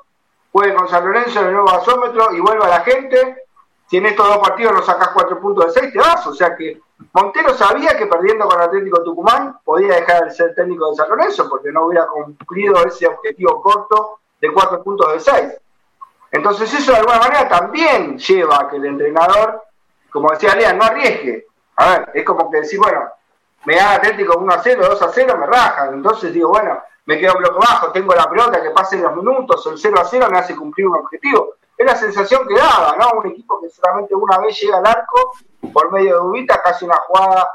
[0.51, 3.45] juegue con San Lorenzo en el nuevo gasómetro y vuelva a la gente,
[3.89, 6.25] si en estos dos partidos no sacas cuatro puntos de seis, te vas.
[6.27, 6.79] O sea que
[7.13, 11.49] Montero sabía que perdiendo con Atlético Tucumán podía dejar de ser técnico de San Lorenzo
[11.49, 15.53] porque no hubiera cumplido ese objetivo corto de cuatro puntos de seis.
[16.31, 19.63] Entonces eso de alguna manera también lleva a que el entrenador
[20.11, 21.47] como decía Lea, no arriesgue.
[21.77, 23.09] A ver, es como que decir, bueno,
[23.65, 25.93] me da Atlético 1 a 0, 2 a 0, me rajan.
[25.95, 29.79] Entonces digo, bueno, me quedo bloque bajo, tengo la pelota, que pasen los minutos, el
[29.79, 31.55] 0 a 0 me hace cumplir un objetivo.
[31.77, 33.19] Es la sensación que daba, ¿no?
[33.19, 35.31] Un equipo que solamente una vez llega al arco,
[35.73, 37.49] por medio de Ubita, casi una jugada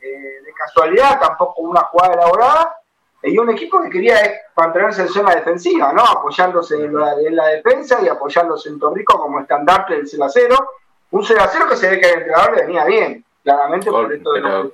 [0.00, 2.76] eh, de casualidad, tampoco una jugada elaborada,
[3.22, 4.16] y un equipo que quería
[4.56, 6.02] mantenerse en zona defensiva, ¿no?
[6.02, 10.70] Apoyándose en la, defensa y apoyándose en Torrico como estandarte del 0 a 0
[11.10, 14.12] un 0 a 0 que se ve que el entrenador le venía bien, claramente por
[14.12, 14.70] esto de los,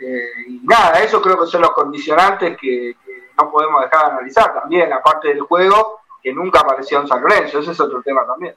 [0.00, 2.94] eh, y nada, eso creo que son los condicionantes que,
[3.36, 7.60] no podemos dejar de analizar también, aparte del juego, que nunca apareció en San Lorenzo,
[7.60, 8.54] ese es otro tema también.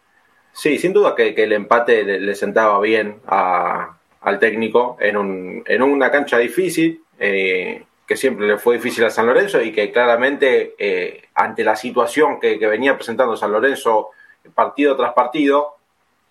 [0.54, 6.10] Sí, sin duda que, el empate le, sentaba bien al técnico en, un, en una
[6.10, 11.30] cancha difícil, eh, que siempre le fue difícil a San Lorenzo y que claramente eh,
[11.36, 14.10] ante la situación que, que, venía presentando San Lorenzo
[14.54, 15.78] partido tras partido,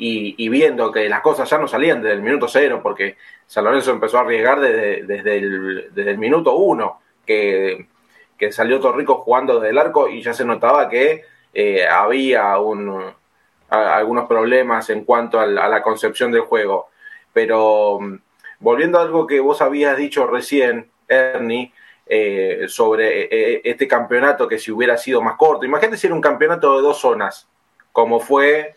[0.02, 3.90] y, viendo que las cosas ya no salían desde el minuto cero, porque San Lorenzo
[3.90, 7.86] empezó a arriesgar desde, desde, el, minuto uno, que,
[8.50, 13.12] salió Torrico jugando desde el arco y ya se notaba que eh, había un,
[13.68, 16.88] algunos problemas en cuanto a la, concepción del juego.
[17.34, 17.98] Pero
[18.60, 21.72] volviendo a algo que vos habías dicho recién, Ernie,
[22.06, 26.20] eh, sobre eh, este campeonato que si hubiera sido más corto, imagínate si era un
[26.20, 27.48] campeonato de dos zonas,
[27.92, 28.74] como fue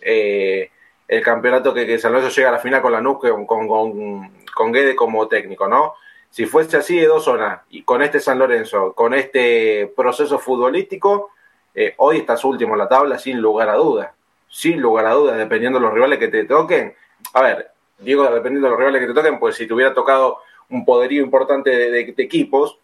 [1.07, 4.95] el campeonato que, San Lorenzo llega a la final con la NUC con, con, Guede
[4.95, 5.93] como técnico, ¿no?
[6.29, 11.29] Si fuese así de dos zonas y con este San Lorenzo, con este proceso futbolístico,
[11.75, 14.11] eh, hoy estás último en la tabla sin lugar a dudas.
[14.47, 16.95] Sin lugar a dudas, dependiendo de los rivales que te toquen.
[17.33, 17.71] A ver,
[18.03, 20.39] digo, dependiendo de los rivales que te toquen, pues si te hubiera tocado
[20.69, 22.77] un poderío importante de, equipos,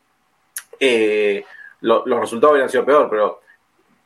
[0.79, 1.43] eh,
[1.81, 3.41] los resultados hubieran sido peor, pero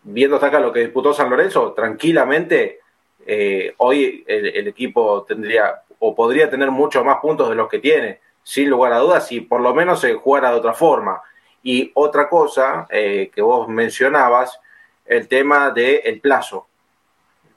[0.03, 2.81] viendo hasta acá lo que disputó San Lorenzo, tranquilamente
[3.25, 8.19] eh, hoy el, equipo tendría o podría tener muchos más puntos de los que tiene,
[8.43, 11.21] sin lugar a dudas, si por lo menos se jugara de otra forma.
[11.63, 14.59] Y otra cosa eh, que vos mencionabas,
[15.05, 16.67] el tema del plazo.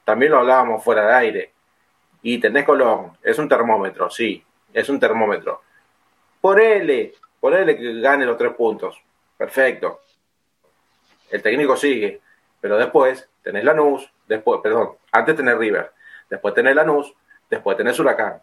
[0.04, 1.52] También lo hablábamos fuera de aire.
[2.28, 5.62] Y tenés Colón, es un termómetro, sí, es un termómetro.
[6.40, 9.00] Por L que gane los tres puntos.
[9.36, 10.00] Perfecto.
[11.30, 12.20] El técnico sigue,
[12.60, 15.92] pero después tenés Lanús, después, perdón, antes tenés River,
[16.28, 17.14] después tenés Lanús,
[17.48, 18.42] después tenés Huracán.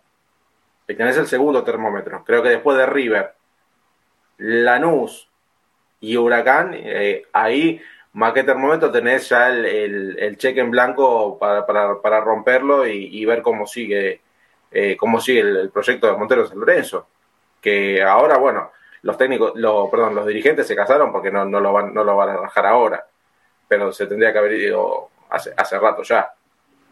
[0.88, 2.24] Y tenés el segundo termómetro.
[2.24, 3.34] Creo que después de River,
[4.38, 5.28] Lanús
[6.00, 7.82] y Huracán, eh, ahí
[8.14, 14.22] más que termómetro tenés ya el, cheque en blanco para, romperlo y, ver cómo sigue,
[14.72, 17.08] eh, cómo sigue el, proyecto de Montero San Lorenzo.
[17.60, 18.72] Que ahora, bueno,
[19.02, 22.16] los técnicos, lo, perdón, los dirigentes se casaron porque no, no, lo van, no lo
[22.16, 23.06] van a rajar ahora.
[23.68, 26.34] Pero se tendría que haber ido hace, hace rato ya.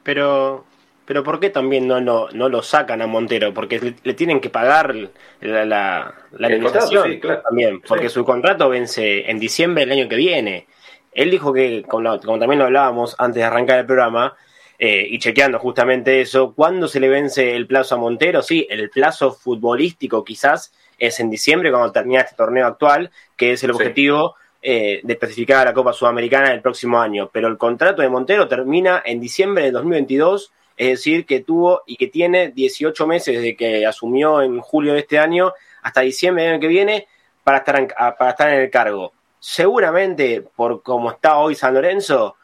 [0.02, 0.66] Pero,
[1.06, 3.54] pero ¿por qué también no, no, no lo sacan a Montero?
[3.54, 9.86] Porque le, tienen que pagar la, la, la también, porque su contrato vence en diciembre
[9.86, 10.68] del año que viene.
[11.12, 14.36] Él dijo que, como, también lo hablábamos antes de arrancar el programa,
[14.84, 18.42] eh, y chequeando justamente eso, ¿cuándo se le vence el plazo a Montero?
[18.42, 23.64] Sí, el plazo futbolístico quizás es en diciembre, cuando termina este torneo actual, que es
[23.64, 27.30] el objetivo eh, de especificar a la Copa Sudamericana el próximo año.
[27.32, 31.96] Pero el contrato de Montero termina en diciembre de 2022, es decir, que tuvo y
[31.96, 36.54] que tiene 18 meses desde que asumió en julio de este año hasta diciembre del
[36.54, 37.08] año que viene
[37.44, 39.14] para estar en, para estar en el cargo.
[39.44, 42.36] Seguramente, por como está hoy San Lorenzo,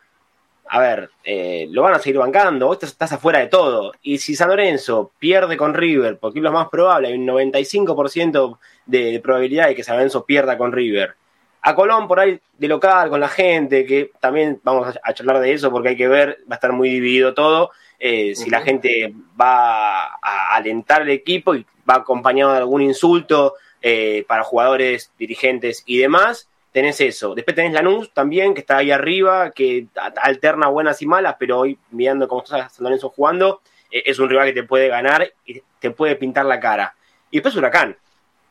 [0.68, 3.94] a ver, eh, lo van a seguir bancando, vos estás, afuera de todo.
[4.02, 8.58] Y si San Lorenzo pierde con River, porque es lo más probable, hay un 95%
[8.88, 11.14] de probabilidad de que San Lorenzo pierda con River.
[11.62, 15.54] A Colón por ahí de local, con la gente, que también vamos a, charlar de
[15.54, 19.14] eso porque hay que ver, va a estar muy dividido todo, eh, si la gente
[19.40, 25.84] va a alentar el equipo y va acompañado de algún insulto eh, para jugadores, dirigentes
[25.86, 27.34] y demás tenés eso.
[27.36, 29.88] Después tenés Lanús también, que está ahí arriba, que
[30.22, 34.30] alterna buenas y malas, pero hoy, mirando cómo está San Lorenzo jugando, eh, es un
[34.30, 36.96] rival que te puede ganar y te puede pintar la cara.
[37.32, 37.98] Y después Huracán,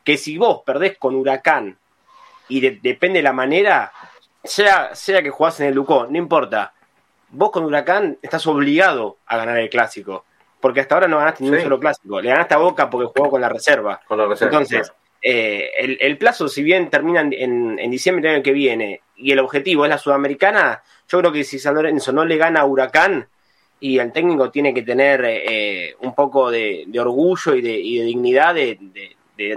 [0.05, 1.79] que si vos perdés con Huracán
[2.49, 3.93] y depende de la manera,
[4.45, 6.73] sea, sea que jugás en el Lucó, no importa.
[7.31, 10.25] Vos con Huracán estás obligado a ganar el clásico.
[10.61, 12.21] Porque hasta ahora no ganaste ni un solo clásico.
[12.21, 14.01] Le ganaste a Boca porque jugó con la reserva.
[14.07, 14.53] Con la reserva.
[14.53, 14.93] Entonces,
[15.29, 19.85] eh, el, plazo, si bien termina en, diciembre del año que viene y el objetivo
[19.85, 23.29] es la sudamericana, yo creo que si San Lorenzo no le gana a Huracán
[23.81, 28.79] y el técnico tiene que tener eh, un poco de, orgullo y de, dignidad de,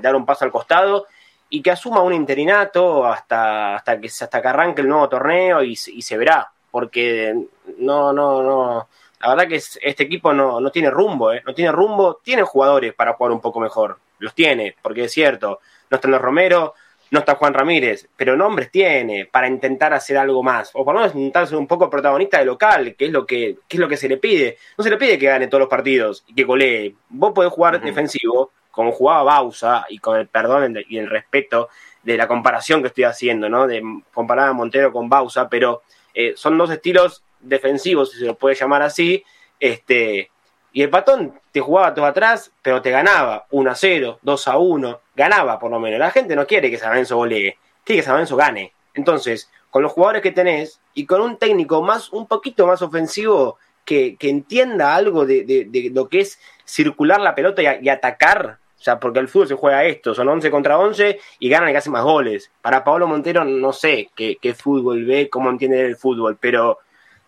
[0.01, 1.05] dar un paso al costado
[1.51, 5.73] y que asuma un interinato hasta, hasta, que, hasta que arranque el nuevo torneo y,
[5.73, 7.45] y se verá, porque
[7.77, 8.87] no, no, no.
[9.21, 11.43] La verdad que este equipo no, no tiene rumbo, ¿eh?
[11.45, 15.59] no tiene rumbo, tiene jugadores para jugar un poco mejor los tiene, porque es cierto,
[15.89, 16.73] no están los Romero,
[17.11, 21.01] no está Juan Ramírez, pero nombres tiene para intentar hacer algo más, o por lo
[21.01, 23.97] menos intentar ser un poco protagonista de local, que es lo que, es lo que
[23.97, 24.57] se le pide.
[24.77, 26.95] No se le pide que gane todos los partidos y que golee.
[27.09, 31.69] Vos podés jugar defensivo, como jugaba Bausa, y con el perdón y el respeto
[32.03, 33.67] de la comparación que estoy haciendo, ¿no?
[33.67, 33.81] De
[34.13, 35.81] comparar a Montero con Bausa, pero
[36.13, 39.23] eh, son dos estilos defensivos, si se lo puede llamar así,
[39.59, 40.29] este,
[40.71, 44.57] y el patón te jugaba todo atrás, pero te ganaba 1 a 0, 2 a
[44.57, 45.99] 1, ganaba por lo menos.
[45.99, 48.73] La gente no quiere que San Lorenzo golee, quiere que San Lorenzo gane.
[48.93, 53.57] Entonces, con los jugadores que tenés y con un técnico más, un poquito más ofensivo
[53.85, 59.19] que, entienda algo de, lo que es circular la pelota y, atacar, o sea, porque
[59.19, 62.51] el fútbol se juega esto, son 11 contra 11 y ganan y hacen más goles.
[62.61, 66.77] Para Pablo Montero no sé qué, qué fútbol ve, cómo entiende el fútbol, pero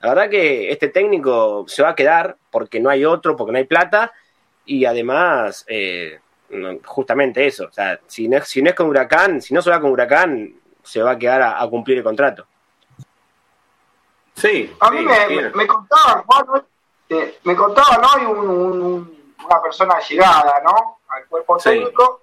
[0.02, 3.58] la verdad que este técnico se va a quedar porque no hay otro, porque no
[3.60, 4.12] hay plata
[4.66, 6.20] y además, eh,
[6.86, 9.80] justamente eso, o sea, si no, si no es con Huracán, si no se va
[9.80, 12.46] con Huracán, se va a quedar a, cumplir el contrato.
[14.34, 16.24] Sí, a mí me, me, contaban,
[17.10, 21.00] eh, me contaban hoy una persona llegada, ¿no?
[21.10, 22.22] Al cuerpo técnico,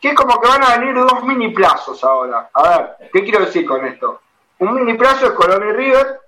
[0.00, 2.50] que es como que van a venir dos mini plazos ahora.
[2.52, 4.20] A ver, ¿qué quiero decir con esto?
[4.58, 6.20] Un mini plazo es Colón y River,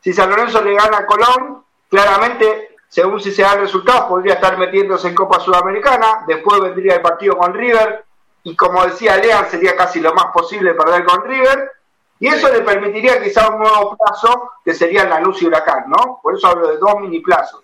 [0.00, 4.58] si San Lorenzo le gana a Colón, claramente, según si se dan resultados, podría estar
[4.58, 6.24] metiéndose en Copa Sudamericana.
[6.26, 8.04] Después vendría el partido con River.
[8.42, 11.70] Y como decía Lean, sería casi lo más posible perder con River.
[12.18, 16.20] Y eso le permitiría quizá un nuevo plazo, que sería la luz y huracán, ¿no?
[16.22, 17.62] Por eso hablo de dos mini plazos.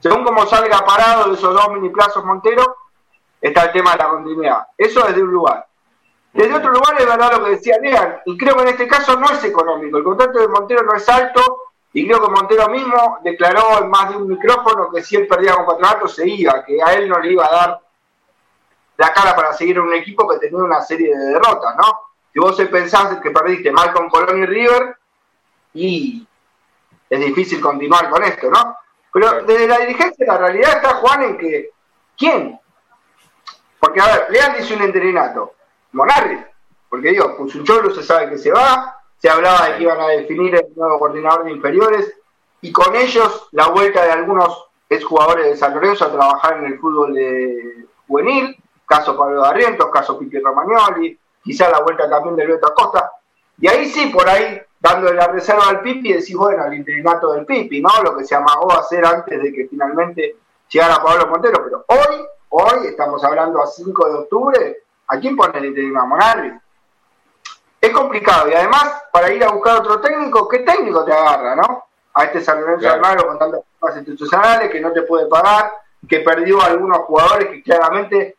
[0.00, 2.76] Según como salga parado de esos dos mini plazos Montero,
[3.40, 4.66] está el tema de la continuidad.
[4.76, 5.66] Eso desde un lugar.
[6.32, 9.16] Desde otro lugar es verdad lo que decía Lean, y creo que en este caso
[9.16, 9.98] no es económico.
[9.98, 11.63] El contrato de Montero no es alto,
[11.96, 15.54] y creo que Montero mismo declaró en más de un micrófono que si él perdía
[15.54, 17.80] con Patronato se iba, que a él no le iba a dar
[18.96, 22.00] la cara para seguir en un equipo que tenía una serie de derrotas, ¿no?
[22.32, 24.96] Si vos pensás que perdiste mal con Colón y River,
[25.74, 26.26] y
[27.08, 28.76] es difícil continuar con esto, ¿no?
[29.12, 31.70] Pero desde la dirigencia la realidad está Juan en que,
[32.18, 32.60] ¿quién?
[33.78, 35.54] Porque, a ver, Leal dice un entrenato,
[35.92, 36.44] Monarri,
[36.88, 40.54] porque digo, Pusucholo se sabe que se va, se hablaba de que iban a definir
[40.54, 42.12] el nuevo coordinador de inferiores
[42.60, 46.78] y con ellos la vuelta de algunos exjugadores de San Lorenzo a trabajar en el
[46.78, 52.66] fútbol de juvenil, caso Pablo Barrientos, caso Pipi Romagnoli, quizá la vuelta también de Beto
[52.66, 53.12] Acosta.
[53.58, 57.46] Y ahí sí, por ahí, dándole la reserva al Pipi, decís, bueno, el interinato del
[57.46, 57.88] Pipi, ¿no?
[58.02, 60.36] Lo que se amagó a hacer antes de que finalmente
[60.68, 61.64] llegara Pablo Montero.
[61.64, 64.76] Pero hoy, hoy, estamos hablando a 5 de octubre,
[65.08, 66.08] ¿a quién pone el interinato?
[66.08, 66.52] Monarri
[67.86, 68.48] es complicado.
[68.48, 71.84] Y además, para ir a buscar otro técnico, ¿qué técnico te agarra, no?
[72.14, 73.26] a este San Lorenzo claro.
[73.26, 75.72] con tantas problemas institucionales, que no te puede pagar,
[76.08, 78.36] que perdió a algunos jugadores que claramente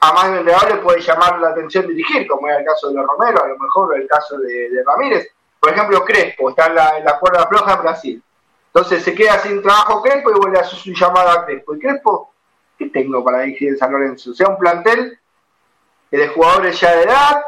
[0.00, 3.48] a más le puede llamar la atención dirigir, como era el caso de Romero, a
[3.48, 5.28] lo mejor el caso de, Ramírez.
[5.58, 8.22] Por ejemplo, Crespo, está en la, en la cuerda floja en Brasil.
[8.66, 11.74] Entonces se queda sin trabajo Crespo y vuelve a hacer su llamada a Crespo.
[11.74, 12.34] Y Crespo,
[12.78, 14.32] ¿qué tengo para dirigir en San Lorenzo?
[14.32, 15.18] O sea, un plantel
[16.10, 17.42] de jugadores ya de edad,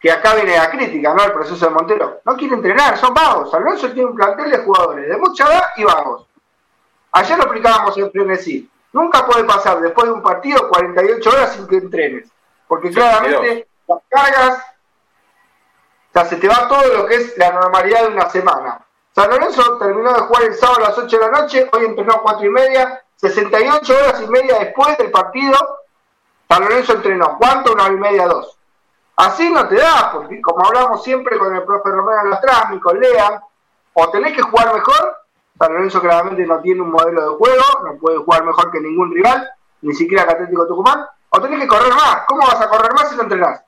[0.00, 1.24] que acá viene la crítica, ¿no?
[1.24, 2.20] El proceso de Montero.
[2.24, 3.50] No quiere entrenar, son vagos.
[3.50, 6.26] San Lorenzo tiene un plantel de jugadores de mucha edad y vagos.
[7.12, 8.70] Ayer lo aplicábamos en frenesí.
[8.92, 12.28] Nunca puede pasar después de un partido 48 horas sin que entrenes.
[12.66, 18.02] Porque claramente las cargas, o sea, se te va todo lo que es la normalidad
[18.02, 18.80] de una semana.
[19.14, 22.14] San Lorenzo terminó de jugar el sábado a las 8 de la noche, hoy entrenó
[22.14, 25.56] a 4 y media, 68 horas y media después del partido,
[26.48, 27.36] San Lorenzo entrenó.
[27.36, 27.72] ¿Cuánto?
[27.72, 28.57] Una hora y media, dos.
[29.18, 33.40] Así no te da, porque como hablamos siempre con el profe Romero atrás, con Lean,
[33.92, 35.16] o tenés que jugar mejor,
[35.58, 39.12] San Lorenzo claramente no tiene un modelo de juego, no puede jugar mejor que ningún
[39.12, 39.50] rival,
[39.82, 42.26] ni siquiera el Atlético Tucumán, o tenés que correr más.
[42.28, 43.60] ¿Cómo vas a correr más si no entrenás?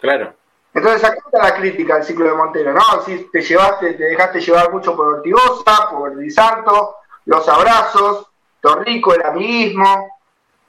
[0.00, 0.34] Claro.
[0.74, 2.82] Entonces acá está la crítica al ciclo de Montero, ¿no?
[3.06, 8.26] Si te llevaste, te dejaste llevar mucho por Ortigosa, por Di Santo, los abrazos,
[8.60, 10.15] Torrico, el amiguismo,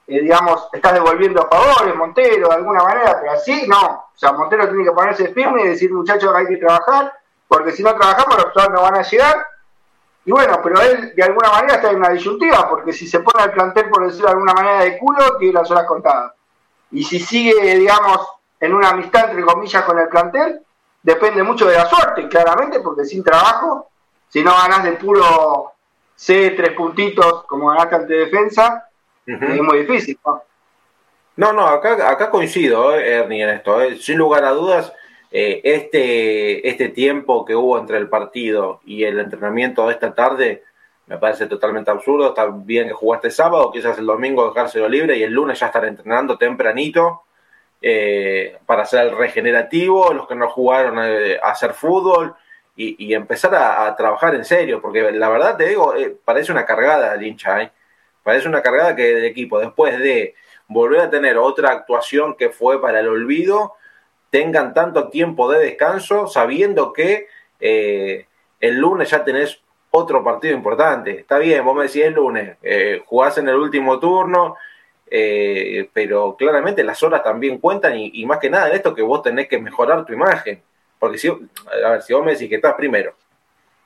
[0.08, 4.06] digamos, estás devolviendo favores, Montero, de alguna manera, pero así no.
[4.14, 7.14] O sea, Montero tiene que ponerse firme y decir, muchachos, hay que trabajar,
[7.48, 9.46] porque si no trabajamos, los jugadores no van a llegar.
[10.24, 13.44] Y bueno, pero él de alguna manera está en una disyuntiva, porque si se pone
[13.44, 16.34] al plantel, por decirlo de alguna manera, de culo, tiene las horas contadas.
[16.92, 18.28] Y si sigue, digamos,
[18.60, 20.62] en una amistad, entre comillas, con el plantel,
[21.04, 23.90] depende mucho de la suerte, claramente, porque sin trabajo,
[24.30, 25.74] si no ganas de puro
[26.16, 28.87] C, tres puntitos, como ganaste ante defensa,
[29.28, 30.18] es muy difícil.
[31.36, 31.54] ¿no?
[31.54, 33.82] No, acá, acá coincido, eh, Ernie, en esto.
[33.82, 33.98] Eh.
[33.98, 34.94] Sin lugar a dudas,
[35.32, 40.64] eh, este, este tiempo que hubo entre el partido y el entrenamiento de esta tarde
[41.06, 42.30] me parece totalmente absurdo.
[42.30, 45.86] Está bien que jugaste sábado, quizás el domingo dejárselo libre y el lunes ya estar
[45.86, 47.24] entrenando tempranito
[48.66, 52.36] para hacer el regenerativo, los que no jugaron a hacer fútbol
[52.76, 55.94] y, empezar a, trabajar en serio, porque la verdad te digo,
[56.26, 57.72] parece una cargada el hincha, ¿eh?
[58.28, 60.36] Parece una cargada que el equipo, después de
[60.68, 63.76] volver a tener otra actuación que fue para el olvido,
[64.30, 67.28] tengan tanto tiempo de descanso sabiendo que
[67.62, 68.26] eh,
[68.60, 69.62] el lunes ya tenés
[69.92, 71.12] otro partido importante.
[71.12, 74.58] Está bien, vos me decís el lunes, eh, jugás en el último turno,
[75.10, 79.22] eh, pero claramente las horas también cuentan y, más que nada en esto que vos
[79.22, 80.62] tenés que mejorar tu imagen.
[81.00, 83.16] Porque si, a ver, si vos me decís que estás primero,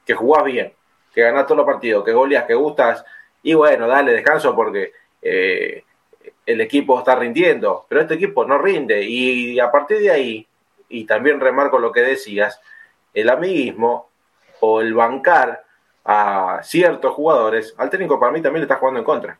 [0.03, 0.73] que jugás bien,
[1.13, 3.05] que ganás todos los partidos, que goleas, que gustas
[3.43, 5.83] y bueno, dale descanso porque eh,
[6.45, 9.03] el equipo está rindiendo, pero este equipo no rinde.
[9.03, 10.47] Y a partir de ahí,
[10.89, 12.59] y también remarco lo que decías,
[13.13, 14.09] el amiguismo
[14.59, 15.63] o el bancar
[16.05, 19.39] a ciertos jugadores, al técnico para mí también le está jugando en contra.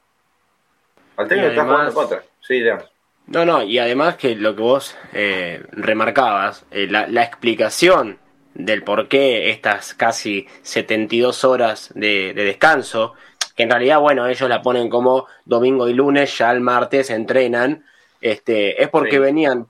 [1.17, 2.23] Al técnico le está jugando en contra.
[2.41, 2.91] Sí, digamos.
[3.27, 8.19] No, no, y además que lo que vos eh, remarcabas, eh, la, la, explicación
[8.55, 13.13] del por qué estas casi 72 horas de, de descanso
[13.55, 17.85] que en realidad, bueno, ellos la ponen como domingo y lunes, ya el martes entrenan,
[18.21, 19.67] este, es porque venían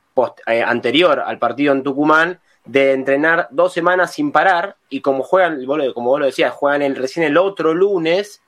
[0.47, 5.65] eh, anterior al partido en Tucumán de entrenar dos semanas sin parar y como juegan,
[5.93, 8.41] como vos lo decías, juegan el, recién el otro lunes,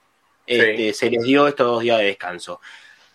[0.46, 2.60] este, se les dio estos dos días de descanso.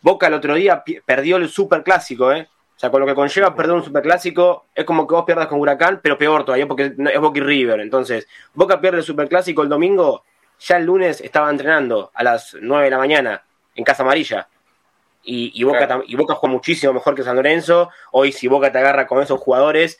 [0.00, 2.48] Boca el otro día perdió el super clásico, ¿eh?
[2.78, 5.58] O sea, con lo que conlleva perder un superclásico, es como que vos pierdas con
[5.58, 7.80] Huracán, pero peor todavía porque es Boca y River.
[7.80, 10.22] Entonces, Boca pierde el superclásico el domingo
[10.60, 13.44] ya el lunes estaba entrenando a las 9 de la mañana
[13.74, 14.48] en Casa Amarilla.
[15.30, 17.90] Y, Boca, y Boca juega muchísimo mejor que San Lorenzo.
[18.12, 19.98] Hoy, si Boca te agarra con esos jugadores,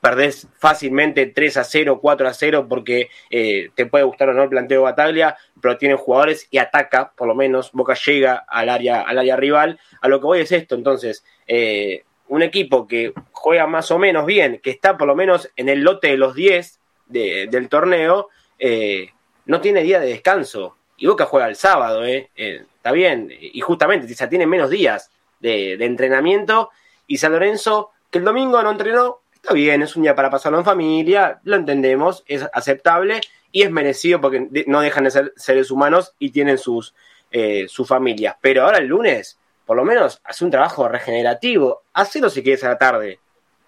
[0.00, 4.42] perdés fácilmente 3 a 0, 4 a 0, porque eh, te puede gustar o no
[4.42, 7.70] el planteo de Bataglia, pero tienen jugadores y ataca, por lo menos.
[7.72, 9.78] Boca llega al área, al área rival.
[10.00, 11.24] A lo que voy es esto, entonces.
[11.46, 15.68] Eh, un equipo que juega más o menos bien, que está por lo menos en
[15.68, 18.28] el lote de los 10 del torneo,
[18.60, 19.10] eh,
[19.50, 20.76] no tiene día de descanso.
[20.96, 22.30] Y Boca juega el sábado, ¿eh?
[22.36, 22.64] ¿eh?
[22.76, 23.28] está bien.
[23.30, 25.10] Y justamente, o tiene menos días
[25.40, 26.70] de, entrenamiento.
[27.08, 30.58] Y San Lorenzo, que el domingo no entrenó, está bien, es un día para pasarlo
[30.58, 35.72] en familia, lo entendemos, es aceptable y es merecido porque no dejan de ser seres
[35.72, 36.94] humanos y tienen sus,
[37.32, 38.36] eh, sus familias.
[38.40, 41.82] Pero ahora el lunes, por lo menos, hace un trabajo regenerativo.
[41.92, 43.18] Hacelo si quieres a la tarde.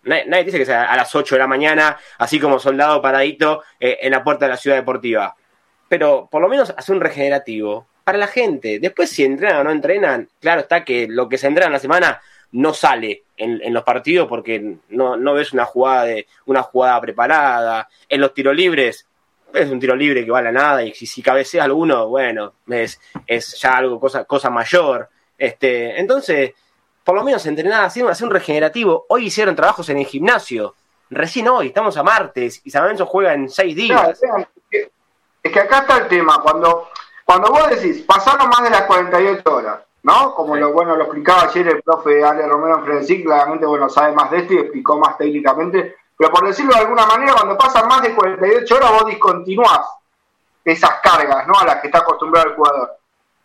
[0.05, 3.99] Nadie, dice que sea a las 8 de la mañana, así como soldado paradito eh,
[4.03, 5.35] en la puerta de la ciudad deportiva
[5.93, 8.79] pero por lo menos hace un regenerativo para la gente.
[8.79, 11.79] Después, si entrenan o no entrenan, claro está que lo que se entrena en la
[11.79, 12.23] semana
[12.53, 17.91] no sale en, los partidos porque no, ves una jugada de una jugada preparada.
[18.09, 19.07] En los tiros libres,
[19.53, 23.61] es un tiro libre que vale a nada y si, si alguno, bueno, es, es
[23.61, 25.11] ya algo, cosa, cosa mayor.
[25.37, 26.53] Este, entonces,
[27.05, 29.05] por lo menos entrenar, hacer, hacer un regenerativo.
[29.11, 30.75] Hoy hicieron trabajos en el gimnasio.
[31.11, 34.19] Recién hoy, estamos a martes y San Lorenzo juega en seis días.
[35.43, 36.41] Es que acá está el tema.
[36.43, 36.89] Cuando,
[37.25, 40.35] cuando vos decís, pasaron más de las 48 horas, ¿no?
[40.35, 44.13] Como lo, bueno, lo explicaba ayer el profe Ale Romero en Frenesí, claramente, bueno, sabe
[44.13, 45.97] más de esto y explicó más técnicamente.
[46.17, 49.81] Pero por decirlo de alguna manera, cuando pasan más de 48 horas, vos discontinuás
[50.65, 51.55] esas cargas, ¿no?
[51.59, 52.97] A las que está acostumbrado el jugador.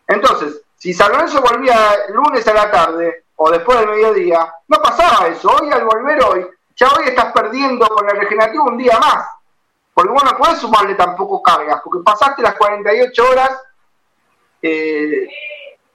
[0.08, 1.76] Entonces, si San Lorenzo volvía
[2.10, 5.50] lunes a la tarde o después del mediodía, no pasaba eso.
[5.50, 9.26] Hoy al volver hoy, ya hoy estás perdiendo con el regenerativo un día más.
[9.98, 13.50] Porque vos no podés sumarle tampoco cargas, porque pasaste las 48 horas
[14.62, 15.28] eh,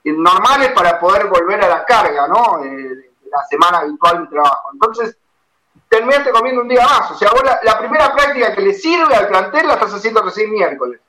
[0.03, 2.65] normales para poder volver a la carga, ¿no?
[2.65, 4.71] Eh, la semana habitual de trabajo.
[4.73, 5.17] Entonces,
[5.87, 7.11] terminaste comiendo un día más.
[7.11, 10.51] O sea, vos la, primera práctica que le sirve al plantel la estás haciendo recién
[10.51, 10.99] miércoles.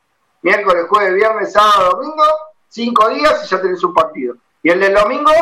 [0.42, 2.22] Miércoles, jueves, viernes, sábado, domingo,
[2.68, 4.36] cinco días y ya tenés un partido.
[4.62, 5.32] Y el del domingo,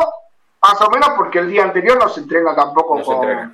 [0.59, 3.53] más o menos, porque el día anterior no se entrena tampoco con,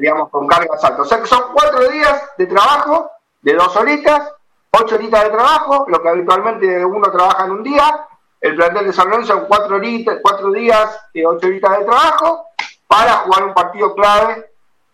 [0.00, 1.00] digamos, con cargas altas.
[1.00, 3.10] O sea que son cuatro días de trabajo,
[3.42, 4.32] de dos horitas,
[4.70, 8.06] ocho horitas de trabajo, lo que habitualmente uno trabaja en un día.
[8.40, 12.46] El plantel de San Lorenzo son cuatro, horitas, cuatro días, y ocho horitas de trabajo,
[12.86, 14.50] para jugar un partido clave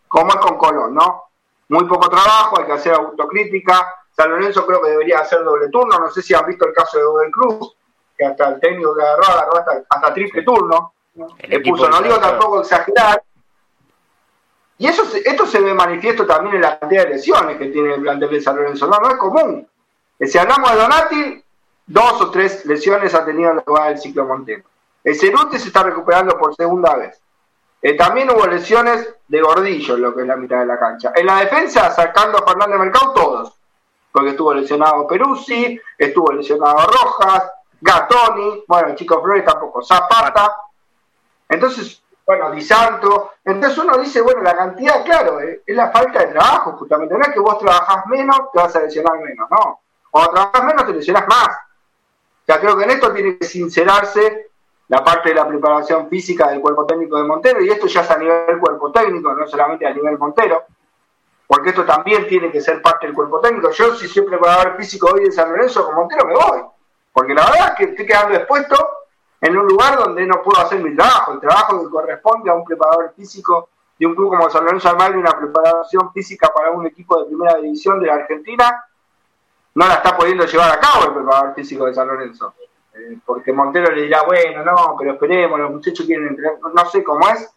[0.09, 1.25] como es con Colón, ¿no?
[1.69, 3.93] Muy poco trabajo, hay que hacer autocrítica.
[4.11, 5.99] San Lorenzo creo que debería hacer doble turno.
[5.99, 7.77] No sé si han visto el caso de Google Cruz,
[8.17, 9.53] que hasta el técnico que agarró, agarró
[9.91, 10.95] hasta, triple turno.
[11.49, 13.23] Le puso, no digo tampoco exagerar.
[14.79, 18.03] Y eso esto se ve manifiesto también en la cantidad de lesiones que tiene el
[18.03, 18.87] plantel de San Lorenzo.
[18.87, 19.67] No, no es común.
[20.21, 21.45] Si hablamos de Donati,
[21.87, 24.65] dos o tres lesiones ha tenido en la jugada del ciclo Montero.
[25.05, 27.21] El Ceruti se está recuperando por segunda vez.
[27.81, 31.13] Eh, también hubo lesiones de Gordillo lo que es la mitad de la cancha.
[31.15, 33.53] En la defensa, sacando a Fernández Mercado, todos.
[34.11, 40.57] Porque estuvo lesionado Peruzzi, estuvo lesionado Rojas, Gatoni, bueno, chico Flores tampoco, Zapata.
[41.49, 43.35] Entonces, bueno, Di Santo.
[43.45, 47.15] Entonces uno dice, bueno, la cantidad, claro, eh, es la falta de trabajo, justamente.
[47.17, 49.81] No es que vos trabajás menos, te vas a lesionar menos, no.
[50.11, 51.49] O trabajás menos, te lesionas más.
[51.49, 54.51] O sea, creo que en esto tiene que sincerarse
[54.89, 58.11] la parte de la preparación física del cuerpo técnico de Montero, y esto ya es
[58.11, 60.65] a nivel cuerpo técnico, no solamente a nivel Montero,
[61.47, 63.71] porque esto también tiene que ser parte del cuerpo técnico.
[63.71, 66.63] Yo, si soy preparador físico hoy de San Lorenzo con Montero, me voy,
[67.13, 68.77] porque la verdad es que estoy quedando expuesto
[69.41, 72.65] en un lugar donde no puedo hacer mi trabajo, el trabajo que corresponde a un
[72.65, 73.69] preparador físico
[73.99, 77.55] de un club como San Lorenzo Almagro, una preparación física para un equipo de primera
[77.59, 78.85] división de la Argentina,
[79.75, 82.55] no la está pudiendo llevar a cabo el preparador físico de San Lorenzo.
[82.95, 87.05] Eh, porque Montero le dirá, bueno, no, pero esperemos, los muchachos quieren entrenar, no sé
[87.05, 87.51] cómo es,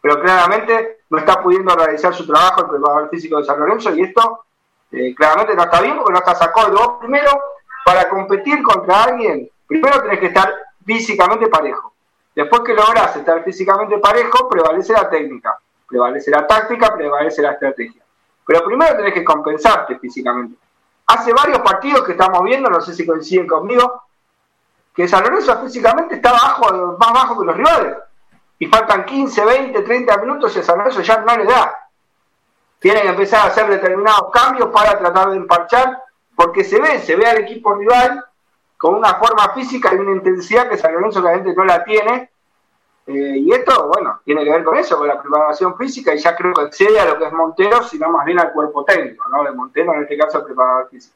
[0.00, 4.02] pero claramente no está pudiendo realizar su trabajo el preparador físico de San Lorenzo y
[4.02, 4.44] esto
[4.90, 6.72] eh, claramente no está bien porque no está sacado.
[6.72, 7.30] Vos primero,
[7.84, 10.52] para competir contra alguien, primero tenés que estar
[10.84, 11.92] físicamente parejo.
[12.34, 18.02] Después que lográs estar físicamente parejo, prevalece la técnica, prevalece la táctica, prevalece la estrategia.
[18.46, 20.56] Pero primero tenés que compensarte físicamente.
[21.06, 24.02] Hace varios partidos que estamos viendo, no sé si coinciden conmigo,
[24.94, 27.96] que San Lorenzo físicamente está bajo, más bajo que los rivales.
[28.58, 31.88] Y faltan 15, 20, 30 minutos y San Lorenzo ya no le da.
[32.78, 36.02] Tienen que empezar a hacer determinados cambios para tratar de emparchar,
[36.34, 38.24] porque se ve, se ve al equipo rival
[38.82, 42.30] con una forma física y una intensidad que San Lorenzo la gente no la tiene.
[43.06, 46.34] Eh, y esto, bueno, tiene que ver con eso, con la preparación física, y ya
[46.34, 49.44] creo que excede a lo que es Montero, sino más bien al cuerpo técnico, ¿no?
[49.44, 51.14] De Montero, en este caso, el preparador físico.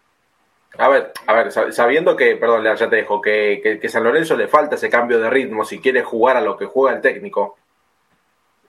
[0.78, 4.46] A ver, a ver, sabiendo que, perdón, ya te dejo, que, que, San Lorenzo le
[4.46, 7.56] falta ese cambio de ritmo si quiere jugar a lo que juega el técnico,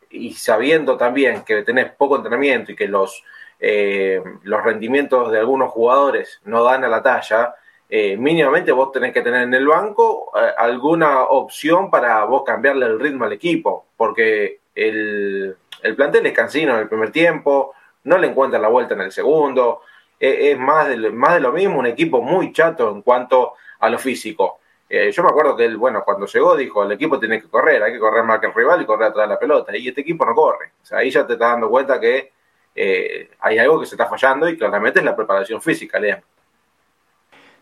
[0.10, 3.24] y sabiendo también que tenés poco entrenamiento y que los,
[3.60, 7.54] eh, los rendimientos de algunos jugadores no dan a la talla,
[7.90, 12.86] eh, mínimamente vos tenés que tener en el banco eh, alguna opción para vos cambiarle
[12.86, 17.74] el ritmo al equipo, porque el, el plantel es cansino en el primer tiempo,
[18.04, 19.82] no le encuentra la vuelta en el segundo,
[20.20, 24.00] es, más, de, más de lo mismo, un equipo muy chato en cuanto a lo
[24.00, 24.60] físico.
[24.90, 27.84] Eh, yo me acuerdo que él, bueno, cuando llegó dijo, el equipo tiene que correr,
[27.84, 29.76] hay que correr más que el rival y correr atrás de la pelota.
[29.76, 30.72] Y este equipo no corre.
[30.82, 32.32] O sea, ahí ya te estás dando cuenta que
[32.74, 36.22] eh, hay algo que se está fallando y claramente es la preparación física, Lean.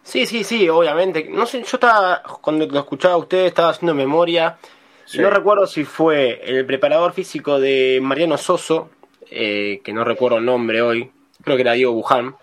[0.06, 1.28] Sí, sí, sí, obviamente.
[1.30, 4.58] No sé, yo estaba, cuando lo escuchaba a usted, estaba haciendo memoria.
[5.16, 8.90] No recuerdo si fue el preparador físico de Mariano Soso,
[9.32, 11.12] eh, que no recuerdo el nombre hoy,
[11.44, 12.36] creo que era Diego Buján,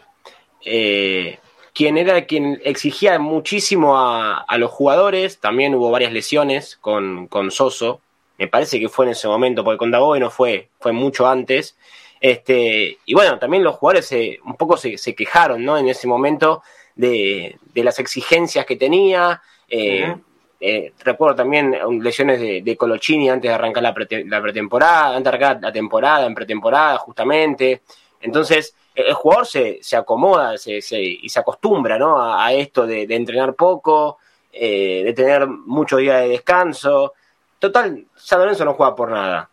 [0.65, 1.39] eh,
[1.73, 8.01] quien era quien exigía muchísimo a, los jugadores, también hubo varias lesiones con, con, Soso,
[8.39, 11.77] me parece que fue en ese momento, porque con Dagoe no fue, fue mucho antes,
[12.21, 15.77] Este, y bueno, también los jugadores se, un poco se, quejaron, ¿no?
[15.79, 16.63] En ese momento
[16.95, 19.41] de, las exigencias que tenía.
[19.69, 20.15] Eh,
[20.61, 25.59] eh, recuerdo también lesiones de, de, Colochini antes de arrancar la, pretemporada, antes de arrancar
[25.61, 27.83] la temporada, en pretemporada, justamente.
[28.21, 32.23] Entonces, el jugador se, se acomoda y se acostumbra ¿no?
[32.23, 34.19] a, esto de, entrenar poco,
[34.53, 37.15] eh, de tener muchos días de descanso.
[37.59, 39.51] Total, San Lorenzo no juega por nada.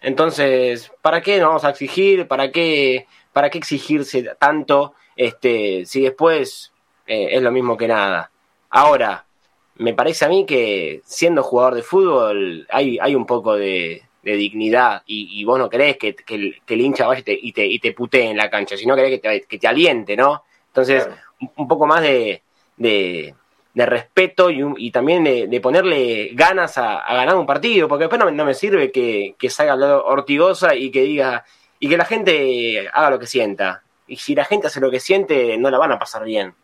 [0.00, 2.28] Entonces, ¿para qué nos vamos a exigir?
[2.28, 6.72] ¿Para qué, para qué exigirse tanto este, si después
[7.06, 8.30] eh, es lo mismo que nada?
[8.70, 9.26] Ahora,
[9.74, 15.02] me parece a mí que siendo jugador de fútbol hay, hay un poco de, dignidad
[15.06, 18.50] y, vos no querés que, el, hincha vaya y te, y te, putee en la
[18.50, 20.44] cancha, sino querés que te, que te aliente, ¿no?
[20.66, 21.08] Entonces,
[21.56, 22.42] un, poco más de,
[22.76, 23.34] de,
[23.74, 28.54] respeto y, y también de, ponerle ganas a, ganar un partido, porque después no, me
[28.54, 31.44] sirve que, que salga Ortigosa y que diga,
[31.80, 33.82] y que la gente haga lo que sienta.
[34.08, 36.54] Y si la gente hace lo que siente, no la van a pasar bien.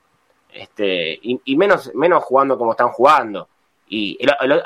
[0.52, 3.48] Este, y, menos, menos jugando como están jugando.
[3.88, 4.18] Y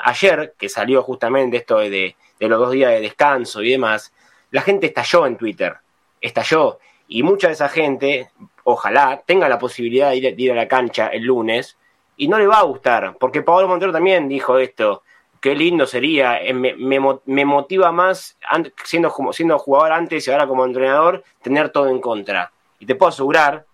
[0.03, 4.13] ayer, que salió justamente esto de, los dos días de descanso y demás,
[4.51, 5.75] la gente estalló en Twitter,
[6.21, 6.79] estalló.
[7.07, 8.29] Y mucha de esa gente,
[8.63, 11.75] ojalá, tenga la posibilidad de ir, a la cancha el lunes
[12.15, 15.03] y no le va a gustar, porque Pablo Montero también dijo esto,
[15.39, 18.37] qué lindo sería, eh, me, me, motiva más
[18.83, 22.51] siendo, siendo jugador antes y ahora como entrenador, tener todo en contra.
[22.79, 23.65] Y te puedo asegurar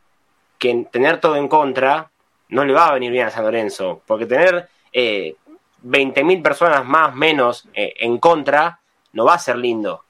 [0.57, 2.11] que tener todo en contra
[2.49, 5.35] no le va a venir bien a San Lorenzo, porque tener eh,
[5.83, 8.79] 20.000 personas más menos eh, en contra
[9.13, 10.03] no va a ser lindo.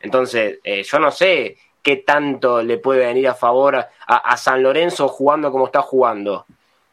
[0.00, 3.76] Entonces, eh, yo no sé qué tanto le puede venir a favor
[4.06, 6.46] a, San Lorenzo jugando como está jugando.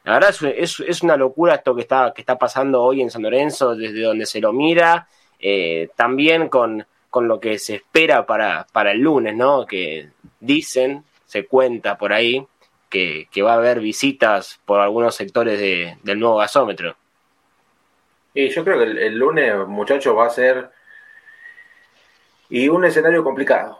[0.03, 3.21] La verdad es, es, una locura esto que está, que está pasando hoy en San
[3.21, 5.07] Lorenzo, desde donde se lo mira,
[5.39, 9.65] eh, también con, con lo que se espera para, para el lunes, ¿no?
[9.65, 12.47] Que dicen, se cuenta por ahí,
[12.89, 16.95] que, va a haber visitas por algunos sectores del nuevo gasómetro.
[18.33, 20.71] Y yo creo que el, lunes, muchachos, va a ser
[22.49, 23.77] y un escenario complicado.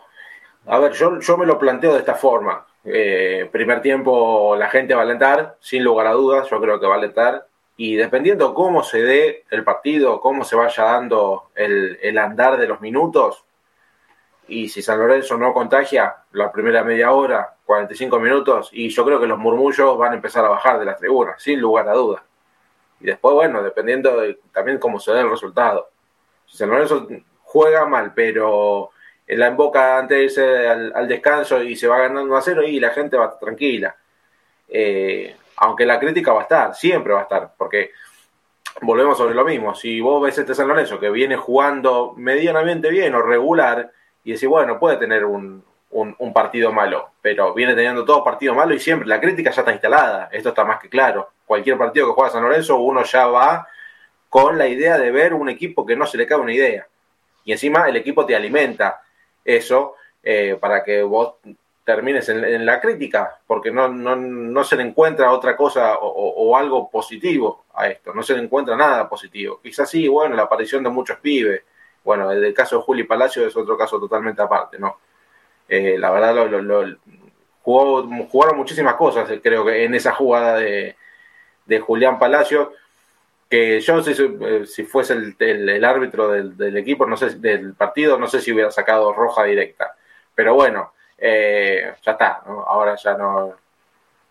[0.68, 2.68] A ver, yo, yo me lo planteo de esta forma.
[2.86, 6.86] Eh, primer tiempo la gente va a alentar, sin lugar a dudas, yo creo que
[6.86, 7.48] va a alentar.
[7.78, 12.68] Y dependiendo cómo se dé el partido, cómo se vaya dando el, el andar de
[12.68, 13.44] los minutos,
[14.50, 19.20] y si San Lorenzo no contagia la primera media hora, 45 minutos, y yo creo
[19.20, 22.24] que los murmullos van a empezar a bajar de las tribunas, sin lugar a dudas.
[23.00, 25.90] Y después, bueno, dependiendo de, también cómo se dé el resultado.
[26.46, 27.08] Si San Lorenzo
[27.44, 28.90] juega mal, pero
[29.28, 32.80] en la emboca antes de irse al, descanso y se va ganando a cero, y
[32.80, 33.96] la gente va tranquila.
[34.68, 37.92] Eh, aunque la crítica va a estar, siempre va a estar, porque
[38.82, 39.76] volvemos sobre lo mismo.
[39.76, 43.92] Si vos ves este San Lorenzo que viene jugando medianamente bien o regular,
[44.24, 48.74] y decir, bueno, puede tener un, un, partido malo, pero viene teniendo todo partido malo
[48.74, 51.30] y siempre la crítica ya está instalada, esto está más que claro.
[51.46, 53.68] Cualquier partido que juega San Lorenzo, uno ya va
[54.30, 56.88] con la idea de ver un equipo que no se le cae una idea.
[57.44, 59.02] Y encima el equipo te alimenta
[59.44, 61.36] eso eh, para que vos
[61.84, 66.88] termines en, la crítica, porque no, no, no, se le encuentra otra cosa o, algo
[66.88, 69.60] positivo a esto, no se le encuentra nada positivo.
[69.64, 71.64] Quizás sí, bueno, la aparición de muchos pibes,
[72.10, 74.98] bueno, el caso de Juli Palacio es otro caso totalmente aparte, ¿no?
[75.68, 76.98] Eh, la verdad, lo,
[77.62, 80.96] jugó, jugaron muchísimas cosas, eh, creo que en esa jugada de,
[81.80, 82.74] Julián Palacio,
[83.48, 88.26] que yo si, eh, si fuese el, árbitro del, equipo, no sé, del partido, no
[88.28, 89.96] sé si hubiera sacado roja directa.
[90.34, 93.54] Pero bueno, ya está, ahora ya no,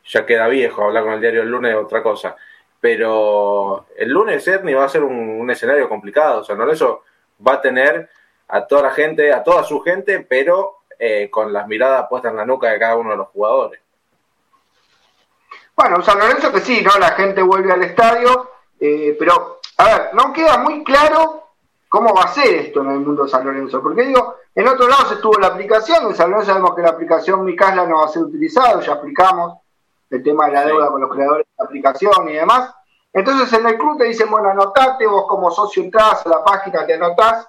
[0.04, 2.34] ya queda viejo, hablar con el diario el lunes es otra cosa.
[2.80, 7.04] Pero el lunes Ernie va a ser un, escenario complicado, o sea, no eso
[7.46, 8.08] va a tener
[8.48, 12.38] a toda la gente, a toda su gente, pero eh, con las miradas puestas en
[12.38, 13.80] la nuca de cada uno de los jugadores.
[15.76, 16.98] Bueno, San Lorenzo que sí, ¿no?
[16.98, 21.44] La gente vuelve al estadio, eh, pero, a ver, no queda muy claro
[21.88, 24.88] cómo va a ser esto en el mundo de San Lorenzo, porque digo, en otro
[24.88, 28.06] lado se estuvo la aplicación, en San Lorenzo sabemos que la aplicación Micasla no va
[28.06, 29.58] a ser utilizada, ya explicamos
[30.10, 32.74] el tema de la deuda con los creadores de la aplicación y demás.
[33.12, 36.86] Entonces en el club te dicen, bueno, anotate, vos como socio entras a la página,
[36.86, 37.48] te anotás,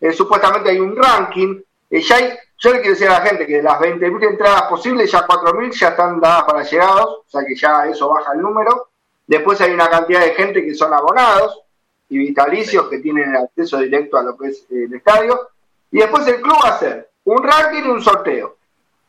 [0.00, 3.56] eh, supuestamente hay un ranking, ya hay yo le quiero decir a la gente que
[3.56, 7.54] de las 20.000 entradas posibles, ya 4.000 ya están dadas para llegados, o sea que
[7.54, 8.88] ya eso baja el número.
[9.28, 11.62] Después hay una cantidad de gente que son abonados
[12.08, 15.50] y vitalicios que tienen acceso directo a lo que es el estadio.
[15.92, 18.56] Y después el club va a hacer un ranking y un sorteo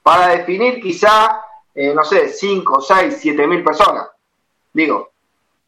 [0.04, 1.42] para definir quizá,
[1.74, 4.10] eh, no sé, 5, 6, 7 mil personas.
[4.72, 5.10] Digo,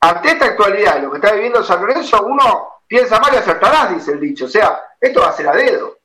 [0.02, 4.12] ante esta actualidad lo que está viviendo San Lorenzo, uno piensa mal y acertarás, dice
[4.12, 4.46] el dicho.
[4.46, 5.98] O sea, esto va a ser a dedo.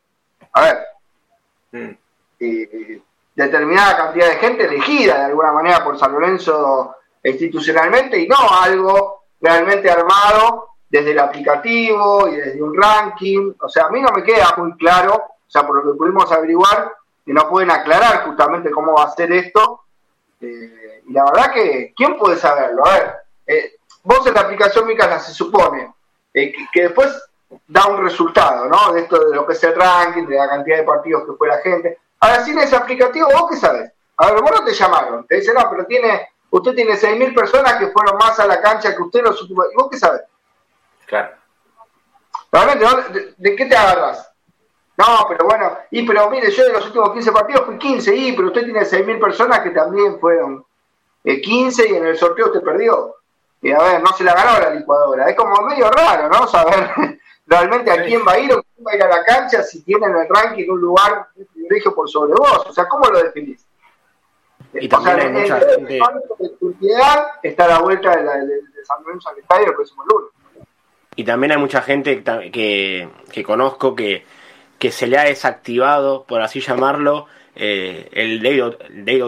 [0.53, 0.87] A ver,
[2.39, 3.03] eh,
[3.35, 9.25] determinada cantidad de gente elegida de alguna manera por San Lorenzo institucionalmente y no algo
[9.41, 13.53] realmente armado desde el aplicativo y desde un ranking.
[13.61, 16.31] O sea, a mí no me queda muy claro, o sea, por lo que pudimos
[16.31, 16.93] averiguar,
[17.25, 19.81] que no pueden aclarar justamente cómo va a ser esto.
[20.41, 22.87] Eh, y la verdad que, ¿quién puede saberlo?
[22.87, 23.15] A ver,
[23.47, 23.76] eh,
[24.07, 25.93] vos en la aplicación Micala se supone
[26.33, 27.09] eh, que, después
[27.67, 28.93] da un resultado, ¿no?
[28.93, 31.49] De esto de lo que es el ranking, de la cantidad de partidos que fue
[31.49, 31.99] la gente.
[32.21, 33.93] Ahora, sin ese aplicativo, ¿vos qué sabes?
[34.17, 37.75] A ver, vos no te llamaron, te dicen, no, pero tiene, usted tiene 6.000 personas
[37.75, 39.67] que fueron más a la cancha que usted los últimos...
[39.73, 40.23] ¿Y vos qué sabes?
[41.07, 41.35] Claro.
[42.53, 44.31] Realmente, ¿de, qué te agarras?
[44.97, 48.33] No, pero bueno, y pero mire, yo de los últimos 15 partidos fui 15, y
[48.33, 50.65] pero usted tiene 6.000 personas que también fueron
[51.25, 53.17] 15 eh, y en el sorteo usted perdió.
[53.67, 55.29] Y a ver, no se la ganó la licuadora.
[55.29, 56.47] Es como medio raro, ¿no?
[56.47, 56.89] Saber
[57.47, 59.83] realmente a quién va a ir o quién va a ir a la cancha si
[59.83, 62.65] tiene en el ranking un lugar de privilegio por sobre vos.
[62.69, 63.67] O sea, ¿cómo lo definís?
[64.73, 66.01] Y también hay mucha gente...
[67.43, 70.31] está a la vuelta de, la, de, San Lorenzo al estadio el próximo lunes.
[71.17, 74.25] Y también hay mucha gente que, que conozco que,
[74.79, 77.27] que se le ha desactivado, por así llamarlo,
[77.57, 78.77] eh, el débito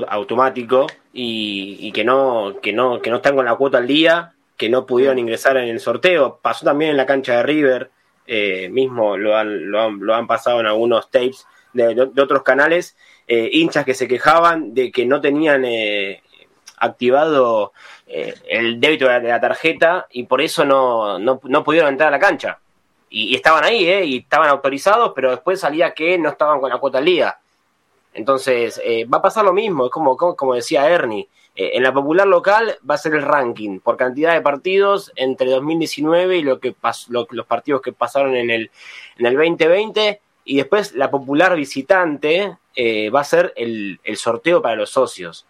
[0.09, 4.69] automático y, que no que no que no están con la cuota al día que
[4.69, 7.91] no pudieron ingresar en el sorteo pasó también en la cancha de River
[8.27, 12.97] eh, mismo lo han, lo han, lo han pasado en algunos tapes de, otros canales
[13.27, 15.65] eh, hinchas que se quejaban de que no tenían
[16.79, 17.73] activado
[18.07, 22.21] el débito de la, tarjeta y por eso no, no, no pudieron entrar a la
[22.21, 22.59] cancha
[23.11, 24.05] y, estaban ahí, ¿eh?
[24.05, 27.39] Y estaban autorizados, pero después salía que no estaban con la cuota al día.
[28.15, 31.29] Entonces, eh, va a pasar lo mismo, es como, como, decía Ernie.
[31.55, 35.51] Eh, en la popular local va a ser el ranking por cantidad de partidos entre
[35.51, 36.75] 2019 y lo que
[37.09, 38.71] los partidos que pasaron en el,
[39.19, 40.21] en el 2020.
[40.45, 45.47] Y después la popular visitante eh, va a ser el, el, sorteo para los socios.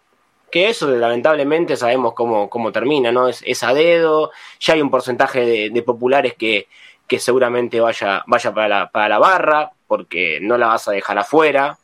[0.51, 3.29] Que eso lamentablemente sabemos cómo, cómo termina, ¿no?
[3.29, 6.69] Es, es, a dedo, ya hay un porcentaje de, populares que,
[7.07, 11.19] que seguramente vaya, vaya para, la, para la barra, porque no la vas a dejar
[11.19, 11.79] afuera,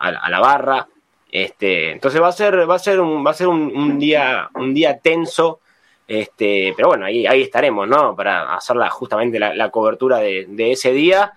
[0.00, 0.88] a, la barra.
[1.30, 4.74] Este, entonces va a ser, va a ser un, va a ser un, día, un
[4.74, 5.60] día tenso.
[6.08, 8.16] Este, pero bueno, ahí, ahí estaremos, ¿no?
[8.16, 11.34] Para hacer justamente la, cobertura de, ese día,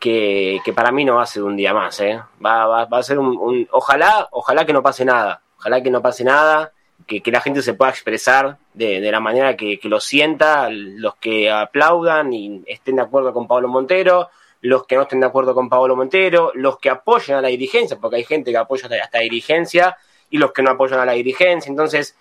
[0.00, 2.20] que, para mí no va a ser un día más, ¿eh?
[2.44, 6.24] Va, va, a ser un, ojalá, ojalá que no pase nada, ojalá que no pase
[6.24, 6.72] nada,
[7.06, 11.48] que, la gente se pueda expresar de, la manera que, que, lo sienta, los que
[11.48, 14.28] aplaudan y estén de acuerdo con Pablo Montero,
[14.62, 17.98] los que no estén de acuerdo con Pablo Montero, los que apoyan a la dirigencia,
[17.98, 19.96] porque hay gente que apoya hasta la dirigencia,
[20.30, 21.68] y los que no apoyan a la dirigencia.
[21.68, 22.16] Entonces,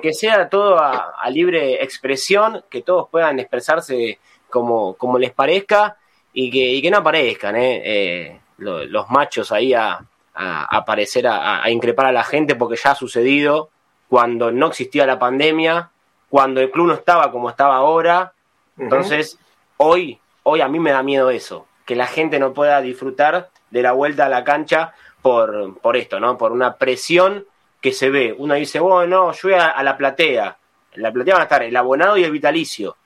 [0.00, 4.18] que, sea todo a, libre expresión, que todos puedan expresarse
[4.48, 5.96] como, como les parezca
[6.32, 7.82] y que, que no aparezcan ¿eh?
[7.84, 10.00] Eh, los, machos ahí a,
[10.34, 13.68] aparecer, a, increpar a la gente, porque ya ha sucedido
[14.08, 15.90] cuando no existía la pandemia,
[16.30, 18.32] cuando el club no estaba como estaba ahora.
[18.78, 19.38] Entonces,
[19.76, 23.82] hoy, hoy a mí me da miedo eso que la gente no pueda disfrutar de
[23.82, 26.38] la vuelta a la cancha por, por esto, ¿no?
[26.38, 27.46] Por una presión
[27.80, 28.32] que se ve.
[28.38, 30.56] Uno dice, bueno, yo voy a, la platea.
[30.92, 32.96] En la platea van a estar el abonado y el vitalicio.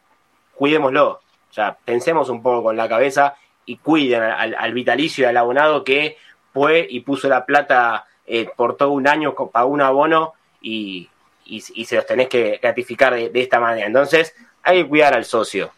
[0.54, 1.12] Cuidémoslo.
[1.12, 5.82] O sea, pensemos un poco con la cabeza y cuiden al, vitalicio y al abonado
[5.82, 6.18] que
[6.52, 11.08] fue y puso la plata eh, por todo un año, para un abono y,
[11.46, 13.86] y, se los tenés que gratificar de esta manera.
[13.86, 15.70] Entonces, hay que cuidar al socio.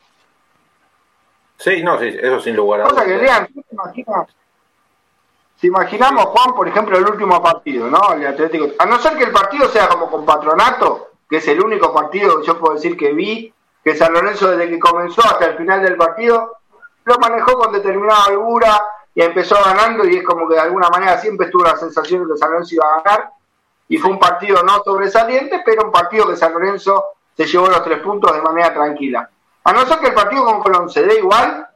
[1.59, 3.05] Sí, no, sí, eso sin lugar a dudas.
[3.05, 3.49] que lean,
[5.57, 8.13] si imaginamos, Juan, por ejemplo, el último partido, ¿no?
[8.13, 8.69] El Atlético.
[8.79, 12.41] A no ser que el partido sea como con Patronato, que es el único partido
[12.41, 13.53] que yo puedo decir que vi,
[13.83, 16.59] que San Lorenzo desde que comenzó hasta el final del partido,
[17.05, 18.83] lo manejó con determinada holgura
[19.15, 22.35] y empezó ganando y es como que de alguna manera siempre estuvo la sensación de
[22.35, 23.31] que San Lorenzo iba a ganar
[23.89, 27.03] y fue un partido no sobresaliente, pero un partido que San Lorenzo
[27.35, 29.31] se llevó los tres puntos de manera tranquila.
[29.67, 31.67] A no ser que el partido con Colón se dé igual,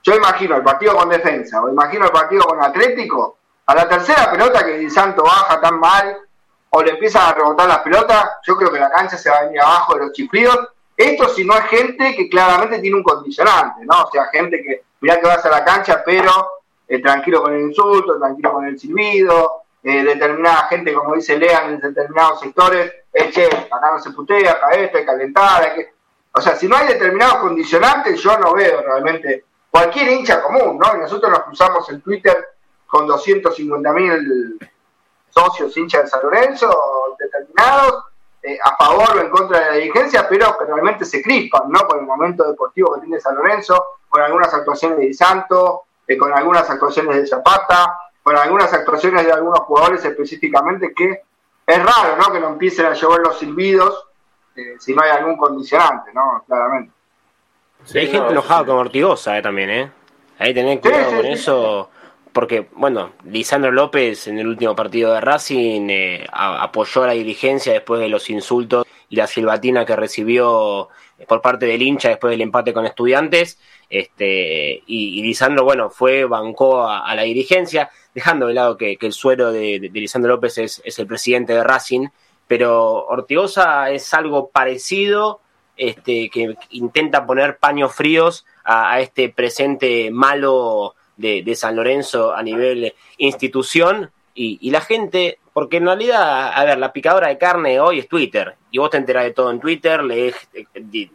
[0.00, 3.36] yo imagino el partido con defensa, o imagino el partido con Atlético,
[3.66, 6.18] a la tercera pelota que el Santo baja tan mal,
[6.70, 9.42] o le empiezan a rebotar las pelotas, yo creo que la cancha se va a
[9.42, 10.68] venir abajo de los chiflidos.
[10.96, 14.04] Esto si no es gente que claramente tiene un condicionante, ¿no?
[14.04, 16.30] O sea, gente que, mirá que vas a la cancha, pero
[16.86, 21.70] eh, tranquilo con el insulto, tranquilo con el silbido, eh, determinada gente, como dice Lean,
[21.70, 25.74] en determinados sectores, es che, acá no se putea, acá esto, hay que calentar, hay
[25.74, 25.99] que
[26.32, 30.96] o sea, si no hay determinados condicionantes, yo no veo realmente cualquier hincha común, ¿no?
[30.96, 32.36] Y nosotros nos cruzamos en Twitter
[32.86, 34.58] con 250 mil
[35.30, 38.04] socios hinchas de San Lorenzo, determinados,
[38.42, 41.80] eh, a favor o en contra de la dirigencia, pero que realmente se crispan, ¿no?
[41.80, 46.16] Con el momento deportivo que tiene San Lorenzo, con algunas actuaciones de Di Santo, eh,
[46.16, 51.22] con algunas actuaciones de Zapata, bueno, algunas actuaciones de algunos jugadores específicamente que
[51.66, 52.32] es raro, ¿no?
[52.32, 54.09] Que no empiecen a llevar los silbidos
[54.56, 56.44] eh, si no hay algún condicionante, ¿no?
[56.46, 56.92] Claramente.
[57.94, 59.90] hay gente enojada con Ortigosa eh, también, ¿eh?
[60.38, 61.90] Ahí tenés cuidado con eso,
[62.32, 67.72] porque, bueno, Lisandro López en el último partido de Racing eh, apoyó a la dirigencia
[67.72, 70.88] después de los insultos y la silbatina que recibió
[71.28, 73.58] por parte del hincha después del empate con estudiantes.
[73.88, 79.52] Este, y, Lisandro, bueno, fue, bancó a, la dirigencia, dejando de lado que, el suero
[79.52, 82.08] de, Lisandro López es, es, el presidente de Racing,
[82.50, 85.40] pero Ortigosa es algo parecido,
[85.76, 92.92] este, que intenta poner paños fríos a, este presente malo de, San Lorenzo a nivel
[93.18, 94.10] institución.
[94.34, 98.56] Y, la gente, porque en realidad, a ver, la picadora de carne hoy es Twitter
[98.72, 100.66] y vos te enterás de todo en Twitter, lees eh,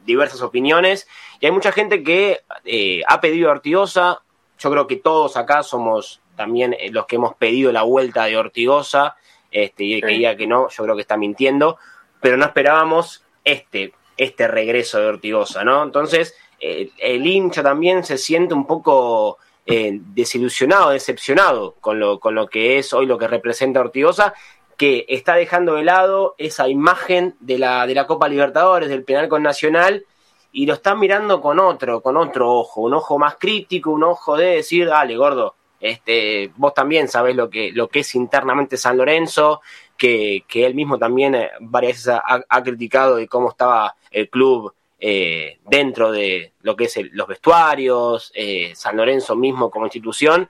[0.05, 1.05] diversas opiniones
[1.41, 4.21] y hay mucha gente que eh, ha pedido a Ortigosa,
[4.57, 8.38] yo creo que todos acá somos también eh, los que hemos pedido la vuelta de
[8.38, 9.17] Ortigosa,
[9.56, 11.78] este, y el que diga que no, yo creo que está mintiendo,
[12.20, 15.82] pero no esperábamos este, este regreso de Ortigosa, ¿no?
[15.82, 22.47] Entonces, el hincha también se siente un poco eh, desilusionado, decepcionado con lo, con lo
[22.47, 24.34] que es hoy lo que representa Ortigosa,
[24.76, 29.30] que está dejando de lado esa imagen de la, de la Copa Libertadores, del penal
[29.30, 30.06] con Nacional,
[30.51, 34.36] y lo está mirando con otro, con otro ojo, un ojo más crítico, un ojo
[34.36, 38.97] de decir, dale, gordo, este, vos también sabés lo que, lo que es internamente San
[38.97, 39.61] Lorenzo,
[39.97, 44.73] que, que él mismo también eh, varias veces ha criticado de cómo estaba el club
[44.99, 50.49] eh, dentro de lo que es los vestuarios, eh, San Lorenzo mismo como institución,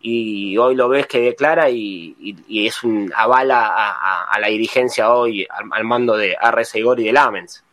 [0.00, 3.72] y hoy lo ves que declara y, es un avala
[4.28, 7.64] a, la dirigencia hoy al, mando de RS y de Lamens.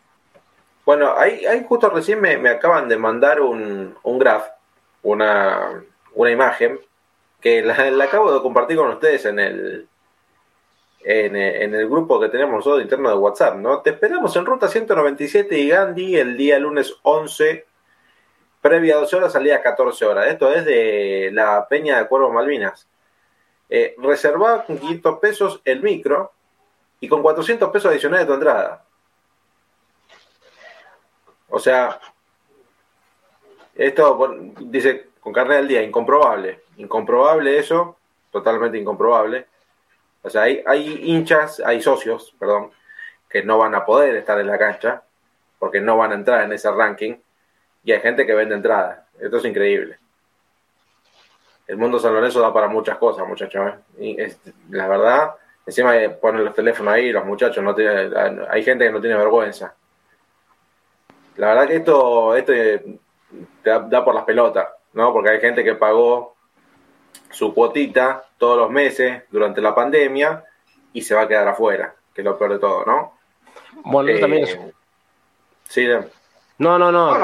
[0.85, 4.45] Bueno, ahí, ahí justo recién me, acaban de mandar un, un graph,
[5.01, 5.83] una,
[6.15, 6.79] una imagen,
[7.41, 9.87] que la acabo de compartir con ustedes en el,
[11.03, 11.35] en,
[11.75, 13.81] el grupo que tenemos nosotros interno de WhatsApp, ¿no?
[13.81, 17.65] Te esperamos en ruta 197 y Gandhi el día lunes 11,
[18.61, 20.27] previa 12 horas, salida 14 horas.
[20.27, 22.87] Esto es de la Peña de Cuervo Malvinas.
[23.69, 26.31] Eh, con 500 pesos el micro
[26.99, 28.85] y con 400 pesos adicionales de tu entrada.
[31.49, 31.99] O sea,
[33.75, 36.63] esto dice con carne del día, incomprobable.
[36.75, 37.95] Incomprobable eso,
[38.29, 39.47] totalmente incomprobable.
[40.21, 42.71] O sea, hay, hay hinchas, hay socios, perdón,
[43.29, 45.01] que no van a poder estar en la cancha
[45.59, 47.15] porque no van a entrar en ese ranking
[47.85, 48.99] y hay gente que vende entradas.
[49.17, 49.97] Esto es increíble.
[51.67, 53.73] El mundo San Lorenzo da para muchas cosas, muchachos.
[53.97, 54.03] ¿eh?
[54.69, 57.73] Y la verdad, encima ponen los teléfonos ahí, los muchachos, no
[58.49, 59.73] hay gente que no tiene vergüenza.
[61.37, 62.53] La verdad que esto, esto
[63.63, 65.13] da, da por las pelotas, ¿no?
[65.13, 66.35] Porque hay gente que pagó
[67.29, 70.43] su cuotita todos los meses durante la pandemia
[70.93, 73.17] y se va a quedar afuera, que es lo peor de todo, ¿no?
[73.83, 74.59] Bueno, eh, también es...
[75.67, 75.87] Sí,
[76.59, 77.17] no, no, no.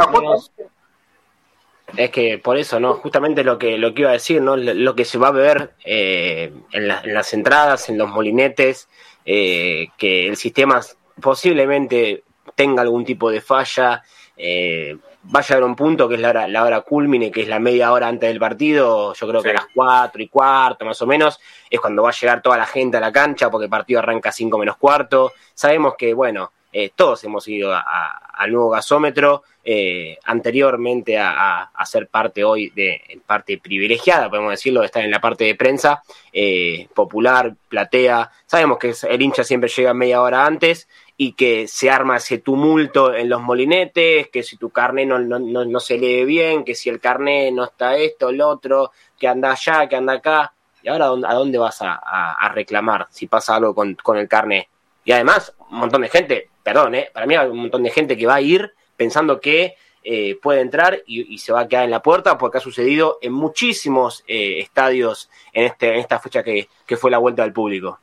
[1.98, 2.96] Es que por eso, ¿no?
[2.96, 4.56] Justamente lo que, lo que iba a decir, ¿no?
[4.56, 8.88] Lo que se va a ver eh, en, las entradas, en los molinetes,
[9.26, 10.82] eh, que el sistema
[11.22, 12.24] posiblemente
[12.56, 14.04] tenga algún tipo de falla,
[14.42, 17.60] eh, vaya a un punto que es la hora, la hora culmine, que es la
[17.60, 21.08] media hora antes del partido, yo creo que a las cuatro y cuarto más o
[21.08, 24.00] menos, es cuando va a llegar toda la gente a la cancha, porque el partido
[24.00, 25.34] arranca cinco menos cuarto.
[25.54, 32.44] Sabemos que, bueno, eh, todos hemos ido al nuevo gasómetro, eh, anteriormente a, ser parte
[32.44, 37.56] hoy de parte privilegiada, podemos decirlo, de estar en la parte de prensa, eh, popular,
[37.68, 38.32] platea.
[38.46, 40.88] Sabemos que el hincha siempre llega media hora antes
[41.22, 45.38] y que se arma ese tumulto en los molinetes, que si tu carne no, no,
[45.38, 49.52] no, se lee bien, que si el carné no está esto, el otro, que anda
[49.52, 50.54] allá, que anda acá.
[50.82, 54.70] ¿Y ahora a dónde vas a, reclamar si pasa algo con, el carné?
[55.04, 57.10] Y además, un montón de gente, perdón, ¿eh?
[57.14, 60.62] para mí hay un montón de gente que va a ir pensando que eh, puede
[60.62, 64.60] entrar y, se va a quedar en la puerta, porque ha sucedido en muchísimos eh,
[64.60, 68.00] estadios en, este, en esta fecha que, fue la vuelta del público.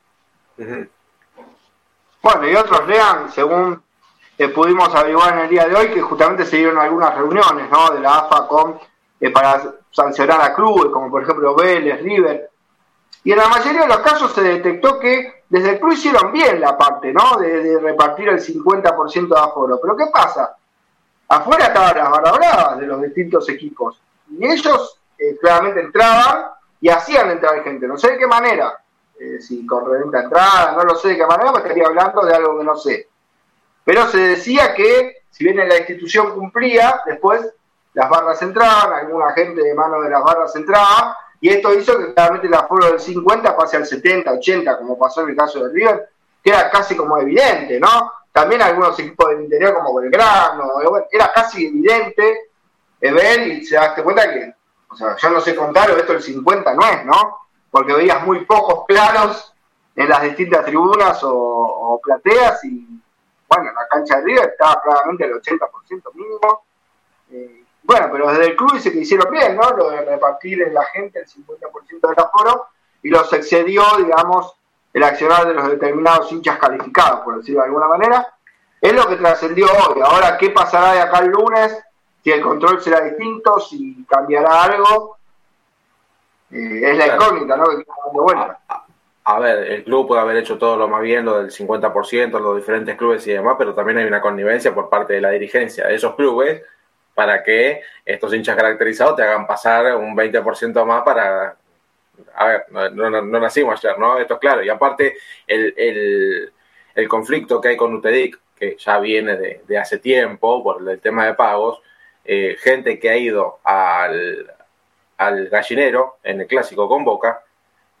[2.27, 3.81] Bueno, y otros lean, según
[4.37, 7.89] eh, pudimos averiguar en el día de hoy, que justamente se dieron algunas reuniones ¿no?
[7.91, 8.77] de la AFA con,
[9.21, 12.51] eh, para sancionar a clubes, como por ejemplo Vélez, River.
[13.23, 16.59] Y en la mayoría de los casos se detectó que desde el club hicieron bien
[16.59, 17.37] la parte, ¿no?
[17.37, 19.79] De, repartir el 50% de aforo.
[19.81, 20.53] Pero ¿qué pasa?
[21.29, 24.01] Afuera estaban las barra de los distintos equipos.
[24.37, 26.47] Y ellos eh, claramente entraban
[26.81, 27.87] y hacían entrar gente.
[27.87, 28.77] No sé de qué manera
[29.19, 32.35] eh, si con reventa entrada, no lo sé de qué manera, me estaría hablando de
[32.35, 33.09] algo que no sé.
[33.83, 37.41] Pero se decía que, si bien la institución cumplía, después
[37.93, 42.13] las barras entraban, alguna gente de mano de las barras entraba, Y esto hizo que
[42.13, 45.71] claramente el aforo del 50 pase al 70, 80, como pasó en el caso de
[45.71, 46.09] River,
[46.43, 48.11] que era casi como evidente, ¿no?
[48.31, 50.71] También algunos equipos del interior como Belgrano,
[51.11, 52.49] era casi evidente
[52.99, 54.53] ver y se daste cuenta que,
[54.89, 57.46] o sea, yo no sé contar, esto el 50 no es, ¿no?
[57.77, 59.53] Porque veías muy pocos claros
[59.95, 62.87] en las distintas tribunas o, plateas y,
[63.47, 66.65] bueno, la cancha de River estaba claramente el 80% mínimo.
[67.31, 69.69] Eh, bueno, pero desde el club dice que hicieron bien, ¿no?
[69.77, 72.65] Lo de repartir en la gente el 50% del aforo
[73.03, 74.55] y los excedió, digamos,
[74.91, 78.33] el accionar de los determinados hinchas calificados, por decirlo de alguna manera.
[78.81, 80.01] Es lo que trascendió hoy.
[80.03, 81.77] Ahora, ¿qué pasará de acá el lunes?
[82.23, 85.16] Si el control será distinto, si cambiará algo.
[86.51, 87.65] Eh, es la incógnita, ¿no?
[87.65, 88.59] Que dando vuelta.
[89.23, 92.55] A, ver, el club puede haber hecho todo lo más bien, lo del 50%, los
[92.55, 95.95] diferentes clubes y demás, pero también hay una connivencia por parte de la dirigencia de
[95.95, 96.63] esos clubes
[97.13, 101.57] para que estos hinchas caracterizados te hagan pasar un 20% más para...
[102.35, 104.17] A ver, no, nacimos ayer, ¿no?
[104.17, 104.63] Esto es claro.
[104.63, 106.51] Y aparte, el,
[107.09, 111.33] conflicto que hay con UTEDIC, que ya viene de, hace tiempo por el tema de
[111.33, 111.81] pagos,
[112.23, 114.56] eh, gente que ha ido al,
[115.17, 117.43] al, gallinero en el clásico con Boca,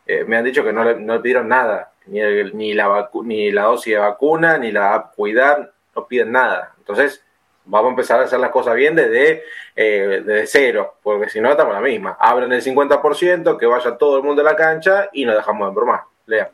[0.05, 2.19] eh, me han dicho que no le, no pidieron nada, ni,
[2.53, 6.73] ni, la ni la dosis de vacuna, ni la cuidar, no piden nada.
[6.77, 7.23] Entonces,
[7.67, 9.43] vamos a empezar a hacer las cosas bien desde,
[9.75, 12.17] eh, cero, porque si no estamos la misma.
[12.19, 15.75] Abren el 50%, que vaya todo el mundo a la cancha y nos dejamos de
[15.75, 16.01] bromar.
[16.25, 16.49] Lea.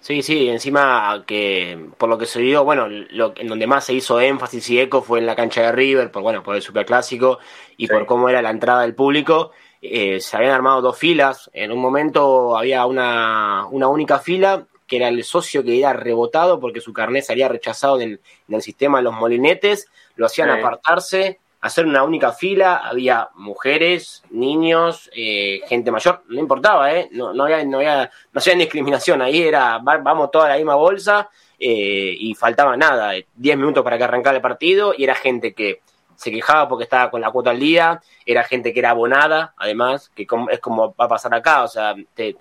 [0.00, 3.92] Sí, sí, encima que por lo que se vio, bueno, lo, en donde más se
[3.92, 7.38] hizo énfasis y eco fue en la cancha de River, por bueno, por el superclásico
[7.76, 9.52] y por cómo era la entrada del público.
[9.82, 14.96] Eh, se habían armado dos filas, en un momento había una, una única fila que
[14.96, 19.04] era el socio que era rebotado porque su carnet salía rechazado en el, sistema de
[19.04, 26.24] los molinetes, lo hacían apartarse, hacer una única fila, había mujeres, niños, eh, gente mayor,
[26.28, 27.08] no importaba, ¿eh?
[27.12, 31.30] no, no, había, no, había, no hacía discriminación, ahí era, vamos toda la misma bolsa
[31.58, 35.82] eh, y faltaba nada, 10 minutos para que arrancara el partido y era gente que
[36.20, 40.12] se quejaba porque estaba con la cuota al día, era gente que era abonada, además,
[40.14, 41.94] que es como va a pasar acá, o sea,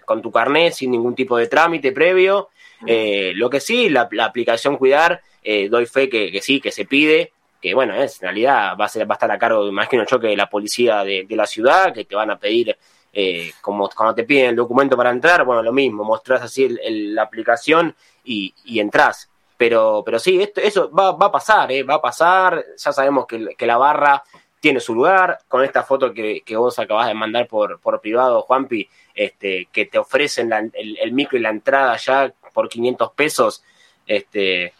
[0.04, 2.50] con tu carnet, sin ningún tipo de trámite previo.
[2.86, 7.32] Eh, lo que sí, la, aplicación Cuidar, eh, doy fe que, sí, que se pide,
[7.62, 9.98] que bueno, es, en realidad va a, ser, va a estar a cargo, más que
[9.98, 12.76] un choque de la policía de, la ciudad, que te van a pedir,
[13.14, 17.22] eh, como cuando te piden el documento para entrar, bueno, lo mismo, mostrás así la
[17.22, 19.29] aplicación y, y entras.
[19.60, 21.84] Pero, pero sí, esto, eso va, va a pasar, ¿eh?
[21.84, 22.64] va a pasar.
[22.78, 24.24] Ya sabemos que, que, la barra
[24.62, 25.40] tiene su lugar.
[25.50, 29.86] Con esta foto que, que vos acabas de mandar por, por privado, Juanpi, este, que
[29.86, 33.62] te ofrecen el, micro y la entrada ya por 500 pesos,
[34.08, 34.74] este,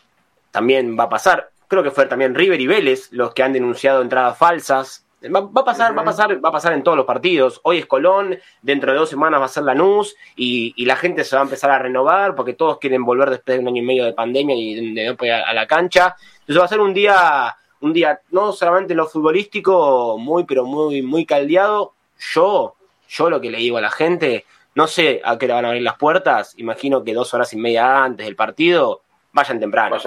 [0.50, 1.50] también va a pasar.
[1.68, 5.06] Creo que fue también River y Vélez los que han denunciado entradas falsas.
[5.22, 7.60] Va, a pasar, va a pasar, va a pasar en todos los partidos.
[7.64, 11.26] Hoy es Colón, dentro de dos semanas va a ser Lanús y, y la gente
[11.26, 13.86] se va a empezar a renovar porque todos quieren volver después de un año y
[13.86, 16.16] medio de pandemia y de no poder a la cancha.
[16.40, 20.64] Entonces va a ser un día, un día no solamente en lo futbolístico, muy, pero
[20.64, 21.94] muy, muy caldeado.
[22.18, 22.76] Yo,
[23.10, 24.46] yo lo que le digo a la gente,
[24.76, 27.58] no sé a qué le van a abrir las puertas, imagino que dos horas y
[27.58, 29.02] media antes del partido,
[29.34, 29.98] vayan temprano.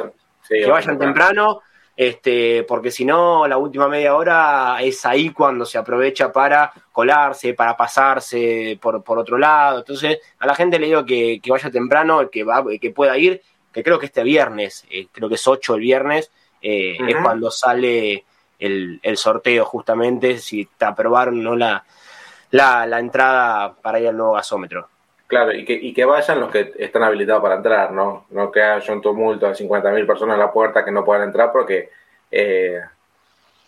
[0.49, 1.61] que vayan temprano
[1.97, 7.55] este, porque si no, la última media hora es ahí cuando se aprovecha para colarse,
[7.55, 9.81] para pasarse por, por otro lado.
[9.81, 13.83] Entonces, a la gente le digo que, vaya temprano, que, va, que pueda ir, que
[13.83, 16.31] creo que este viernes, eh, creo que es 8 el viernes,
[16.63, 18.25] eh, es cuando sale
[18.59, 21.85] el, sorteo justamente, si te aprobaron no la,
[22.53, 24.89] la, la entrada para ir al nuevo gasómetro.
[25.33, 28.27] Claro, y que, y que vayan los que están habilitados para entrar, ¿no?
[28.29, 31.51] No que haya un tumulto de 50.000 personas en la puerta que no puedan entrar
[31.51, 31.89] porque
[32.31, 32.79] eh,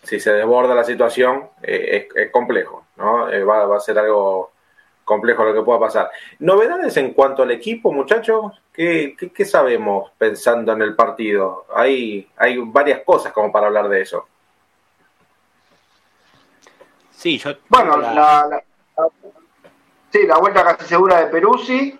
[0.03, 3.31] si se desborda la situación eh, es, complejo, ¿no?
[3.31, 4.51] Eh, va, a ser algo
[5.03, 6.11] complejo lo que pueda pasar.
[6.37, 8.61] ¿Novedades en cuanto al equipo, muchachos?
[8.71, 11.65] ¿Qué, qué, sabemos pensando en el partido?
[11.73, 14.27] Hay, hay varias cosas como para hablar de eso.
[17.09, 17.55] Sí, yo...
[17.69, 18.63] Bueno, la
[20.15, 21.99] Sí, la vuelta casi segura de Peruzzi.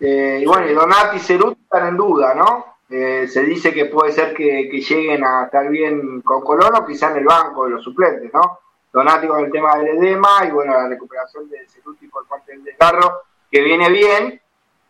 [0.00, 2.76] Eh, y bueno, y Donati y Ceruti están en duda, ¿no?
[2.88, 7.18] Eh, se dice que puede ser que, lleguen a estar bien con Colono, quizá en
[7.18, 8.60] el banco de los suplentes, ¿no?
[8.90, 12.64] Donati con el tema del edema y bueno, la recuperación de Ceruti por parte del
[12.64, 13.20] desgarro,
[13.50, 14.40] que viene bien,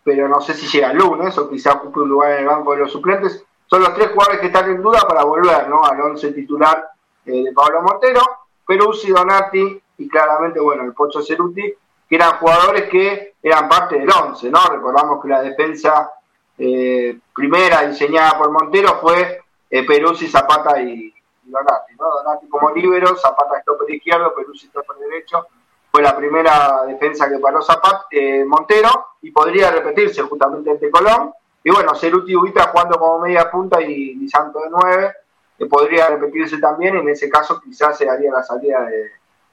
[0.05, 2.75] pero no sé si llega el lunes o quizá ocupe un lugar en el banco
[2.75, 3.45] de los suplentes.
[3.67, 5.83] Son los tres jugadores que están en duda para volver, ¿no?
[5.85, 6.91] Al once titular
[7.25, 8.23] eh, de Pablo Montero,
[8.65, 11.75] Peruzzi, Donati y claramente, bueno, el Pocho Ceruti
[12.09, 14.59] que eran jugadores que eran parte del 11, ¿no?
[14.69, 16.13] Recordamos que la defensa
[16.59, 21.13] eh, primera diseñada por Montero fue eh, Peruzzi, Zapata y,
[21.45, 22.07] Donati, ¿no?
[22.23, 25.47] Donati como líbero, Zapata stopper izquierdo, Peruzzi stopper derecho.
[25.91, 31.33] fue la primera defensa que paró Zapat, eh, Montero, y podría repetirse justamente este Colón.
[31.65, 35.15] Y bueno, Ceruti Ubita jugando como media punta y, Santo de nueve,
[35.59, 39.11] que podría repetirse también, y en ese caso quizás se haría la salida de,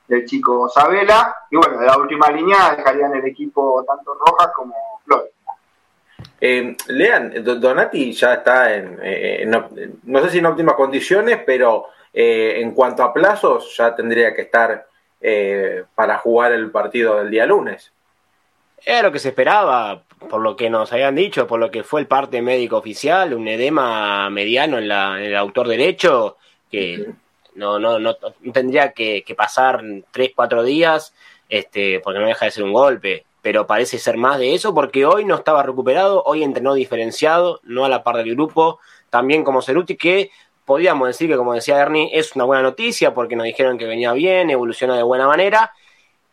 [0.08, 4.76] del chico Sabela, y bueno, de la última línea dejarían el equipo tanto Rojas como
[5.06, 5.32] Flores.
[6.40, 9.70] Eh, Lean, Donati ya está en, eh, no,
[10.04, 14.44] no, sé si en óptimas condiciones, pero eh, en cuanto a plazos ya tendría que
[14.44, 14.88] estar
[15.20, 17.92] eh, para jugar el partido del día lunes.
[18.86, 22.02] Era lo que se esperaba, por lo que nos habían dicho, por lo que fue
[22.02, 26.38] el parte médico oficial, un edema mediano en, la, en el autor derecho,
[26.70, 27.14] que
[27.56, 28.16] no, no, no,
[28.54, 31.14] tendría que, pasar tres, cuatro días,
[31.50, 35.06] este, porque no deja de ser un golpe pero parece ser más de eso porque
[35.06, 38.80] hoy no estaba recuperado, hoy entrenó diferenciado, no a la par del grupo,
[39.10, 40.32] también como Ceruti, que
[40.64, 44.14] podríamos decir que, como decía Ernie, es una buena noticia porque nos dijeron que venía
[44.14, 45.74] bien, evoluciona de buena manera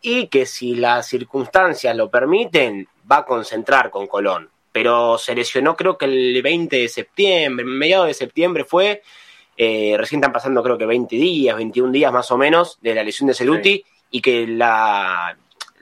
[0.01, 4.49] y que si las circunstancias lo permiten, va a concentrar con Colón.
[4.71, 9.03] Pero se lesionó creo que el 20 de septiembre, mediados de septiembre fue,
[9.63, 13.03] eh, recién están pasando creo que 20 días, 21 días más o menos de la
[13.03, 13.85] lesión de Ceruti sí.
[14.09, 15.37] y que la,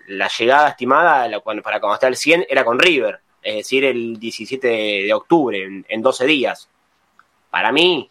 [0.08, 3.86] la llegada estimada la, cuando, para cuando está el 100 era con River, es decir,
[3.86, 6.68] el 17 de octubre, en, en 12 días.
[7.50, 8.10] Para mí,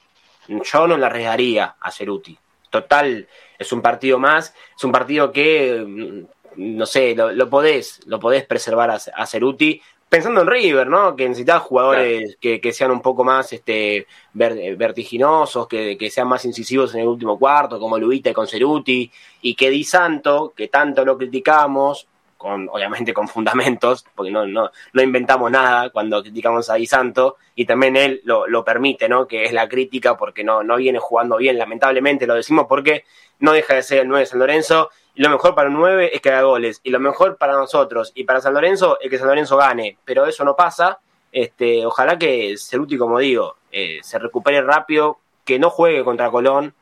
[0.49, 2.39] yo no le arriesgaría a Ceruti.
[2.71, 6.25] Total, es un partido más, es un partido que,
[6.57, 11.14] no sé, lo, lo podés, lo podés preservar a, a Ceruti, pensando en River, ¿no?
[11.14, 12.38] Que necesitas jugadores claro.
[12.40, 17.02] que, que, sean un poco más este, ver, vertiginosos, que, que, sean más incisivos en
[17.02, 19.11] el último cuarto, como Lubita y con Ceruti,
[19.42, 22.06] y que Di Santo, que tanto lo criticamos,
[22.39, 27.36] con, obviamente con fundamentos, porque no, no, no inventamos nada cuando criticamos a Di Santo,
[27.55, 29.26] y también él lo, lo permite, ¿no?
[29.26, 33.05] Que es la crítica porque no, no viene jugando bien, lamentablemente lo decimos porque
[33.41, 36.12] no deja de ser el 9 de San Lorenzo, y lo mejor para un 9
[36.14, 39.18] es que haga goles, y lo mejor para nosotros y para San Lorenzo es que
[39.18, 41.01] San Lorenzo gane, pero eso no pasa,
[41.32, 46.74] este, ojalá que Ceruti, como digo, eh, se recupere rápido, que no juegue contra Colón,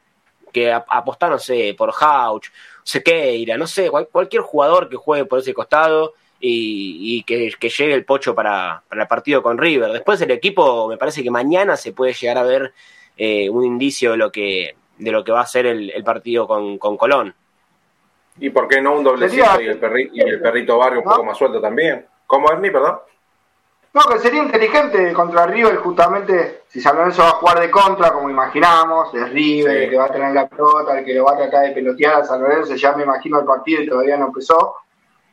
[0.52, 2.46] que apostar, no sé, por Hauch,
[2.86, 7.68] Sequeira, no sé, cual, cualquier jugador que juegue por ese costado y, y que, que,
[7.68, 9.90] llegue el pocho para, para, el partido con River.
[9.90, 12.72] Después el equipo, me parece que mañana se puede llegar a ver
[13.16, 16.46] eh, un indicio de lo que, de lo que va a ser el, el partido
[16.46, 17.34] con, con, Colón.
[18.38, 21.10] ¿Y por qué no un doblecito y el, perrito, y el perrito barrio un ¿no?
[21.10, 22.06] poco más suelto también?
[22.24, 22.98] ¿Cómo Ernie, perdón?
[23.96, 28.12] No, que sería inteligente contra River, justamente, si San Lorenzo va a jugar de contra,
[28.12, 29.84] como imaginamos, es River, sí.
[29.84, 32.16] el que va a tener la pelota, el que lo va a tratar de pelotear
[32.16, 34.74] a San Lorenzo, ya me imagino el partido y todavía no empezó.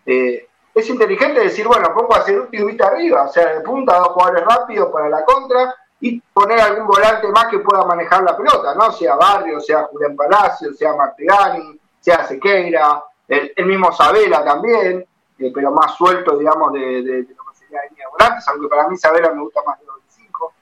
[0.06, 3.98] Eh, es inteligente decir, bueno, pongo a Ceruti y Vita arriba, o sea, de punta,
[3.98, 8.38] dos jugadores rápidos para la contra y poner algún volante más que pueda manejar la
[8.38, 8.94] pelota, ¿no?
[8.94, 15.06] Sea Barrio, sea Julián Palacio, sea Martegani, sea Sequeira, el, el mismo Sabela también,
[15.38, 17.44] eh, pero más suelto, digamos, de, de, de la
[17.82, 20.54] línea de volantes, aunque para mí Sabela me gusta más de 25.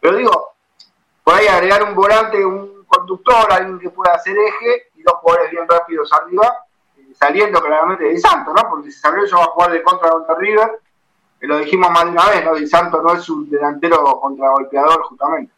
[0.00, 0.56] Pero digo,
[1.24, 5.50] por ahí agregar un volante, un conductor, alguien que pueda hacer eje y dos jugadores
[5.50, 6.66] bien rápidos arriba,
[6.98, 8.68] eh, saliendo claramente de Santo, ¿no?
[8.70, 10.80] Porque si Lorenzo va a jugar de contra contra River,
[11.40, 12.54] eh, lo dijimos más de una vez, ¿no?
[12.54, 15.52] Di Santo no es un delantero contra golpeador, justamente.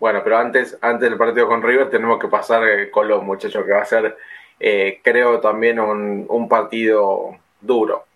[0.00, 3.64] Bueno, pero antes, antes del partido con River tenemos que pasar eh, con los muchachos,
[3.64, 4.16] que va a ser,
[4.58, 8.09] eh, creo, también un partido duro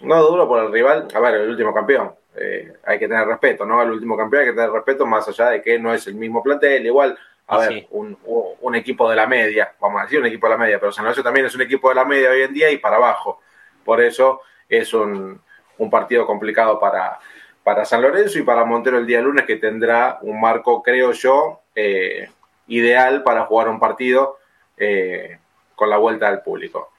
[0.00, 2.14] no duro por el rival, a ver, el último campeón.
[2.36, 3.82] Eh, hay que tener respeto, ¿no?
[3.82, 6.42] El último campeón hay que tener respeto más allá de que no es el mismo
[6.42, 8.16] plantel, igual, a ver, un,
[8.60, 11.04] un, equipo de la media, vamos a decir un equipo de la media, pero San
[11.04, 13.40] Lorenzo también es un equipo de la media hoy en día y para abajo.
[13.84, 15.40] Por eso es un,
[15.78, 17.18] un partido complicado para,
[17.62, 21.60] para San Lorenzo y para Montero el día lunes, que tendrá un marco, creo yo,
[21.74, 22.28] eh,
[22.68, 24.38] ideal para jugar un partido
[24.76, 25.38] eh,
[25.74, 26.91] con la vuelta del público.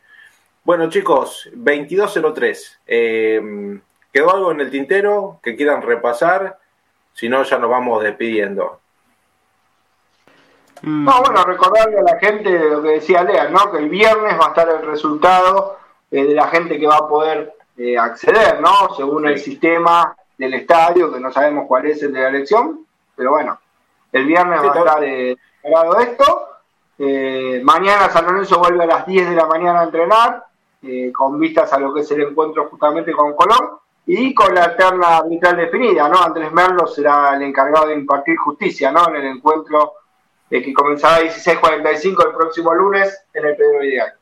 [0.63, 2.79] Bueno, chicos, 2203.
[2.87, 3.79] Eh,
[4.11, 6.57] ¿Quedó algo en el tintero que quieran repasar?
[7.13, 8.79] Si no, ya nos vamos despidiendo.
[10.83, 13.71] No, bueno, recordarle a la gente lo que decía Lea, ¿no?
[13.71, 15.79] Que el viernes va a estar el resultado
[16.11, 18.93] eh, de la gente que va a poder eh, acceder, ¿no?
[18.95, 19.29] Según sí.
[19.29, 22.85] el sistema del estadio, que no sabemos cuál es el de la elección,
[23.15, 23.59] pero bueno,
[24.11, 25.37] el viernes sí, va a estar eh,
[26.01, 26.49] esto.
[26.99, 30.45] Eh, mañana San Lorenzo vuelve a las 10 de la mañana a entrenar
[30.83, 34.65] eh, con vistas a lo que es el encuentro justamente con Colón y con la
[34.65, 36.21] eterna arbitral definida, ¿no?
[36.21, 39.07] Andrés Merlo será el encargado de impartir justicia, ¿no?
[39.09, 39.93] En el encuentro
[40.49, 44.13] eh, que comenzará a 16.45 el próximo lunes en el Pedro Ideal.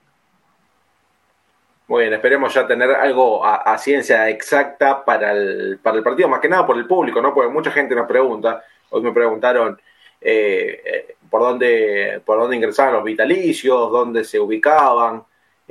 [1.87, 6.29] Muy bien, esperemos ya tener algo a, a, ciencia exacta para el, para el partido,
[6.29, 7.33] más que nada por el público, ¿no?
[7.33, 9.77] Porque mucha gente nos pregunta, hoy me preguntaron
[10.21, 15.23] eh, por dónde por dónde ingresaban los vitalicios, dónde se ubicaban,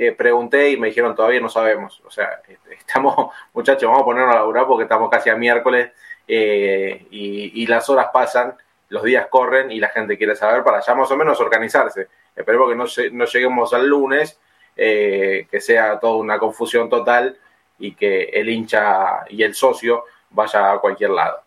[0.02, 2.00] eh, pregunté y me dijeron todavía no sabemos.
[2.06, 5.92] O sea, este, estamos, muchachos, vamos a ponernos a laburar porque estamos casi a miércoles
[6.26, 8.56] eh, y, las horas pasan,
[8.88, 12.08] los días corren y la gente quiere saber para ya más o menos organizarse.
[12.34, 14.40] Esperemos que no, no lleguemos al lunes,
[14.74, 17.36] eh, que sea toda una confusión total
[17.78, 21.42] y que el hincha y el socio vaya a cualquier lado.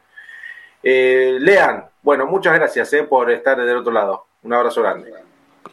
[0.84, 4.28] Lean, bueno, muchas gracias por estar del otro lado.
[4.44, 5.23] Un abrazo grande.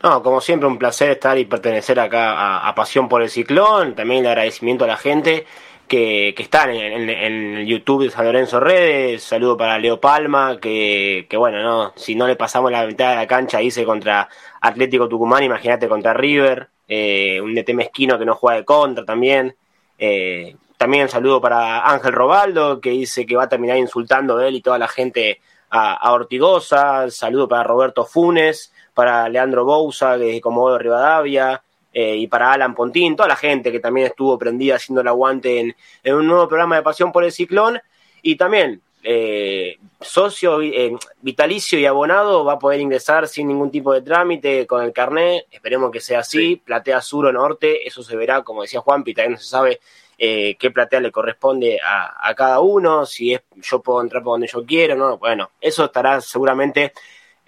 [0.03, 3.95] No, como siempre, un placer estar y pertenecer acá a, Pasión por el Ciclón.
[3.95, 5.47] También el agradecimiento a la gente
[5.86, 9.22] que, que está en, el YouTube de San Lorenzo Redes.
[9.22, 13.16] Saludo para Leo Palma, que, que bueno, no si no le pasamos la mitad de
[13.16, 14.28] la cancha, hice contra
[14.61, 16.68] Atlético Tucumán, imagínate contra River.
[16.88, 19.55] Eh, un DT mezquino que no juega de contra también.
[19.99, 24.62] Eh, también saludo para Ángel Robaldo, que dice que va a terminar insultando él y
[24.62, 27.11] toda la gente a, a.
[27.11, 31.62] Saludo para Roberto Funes para Leandro Bouza de Comodoro Rivadavia,
[31.93, 35.59] eh, y para Alan Pontín, toda la gente que también estuvo prendida haciendo el aguante
[35.59, 37.80] en, un nuevo programa de Pasión por el Ciclón,
[38.22, 43.93] y también eh, socio eh, vitalicio y abonado va a poder ingresar sin ningún tipo
[43.93, 48.16] de trámite con el carnet, esperemos que sea así, platea sur o norte, eso se
[48.16, 49.80] verá, como decía Juan, también no se sabe
[50.18, 54.49] qué platea le corresponde a, a, cada uno, si es yo puedo entrar por donde
[54.49, 56.93] yo quiero, no, bueno, eso estará seguramente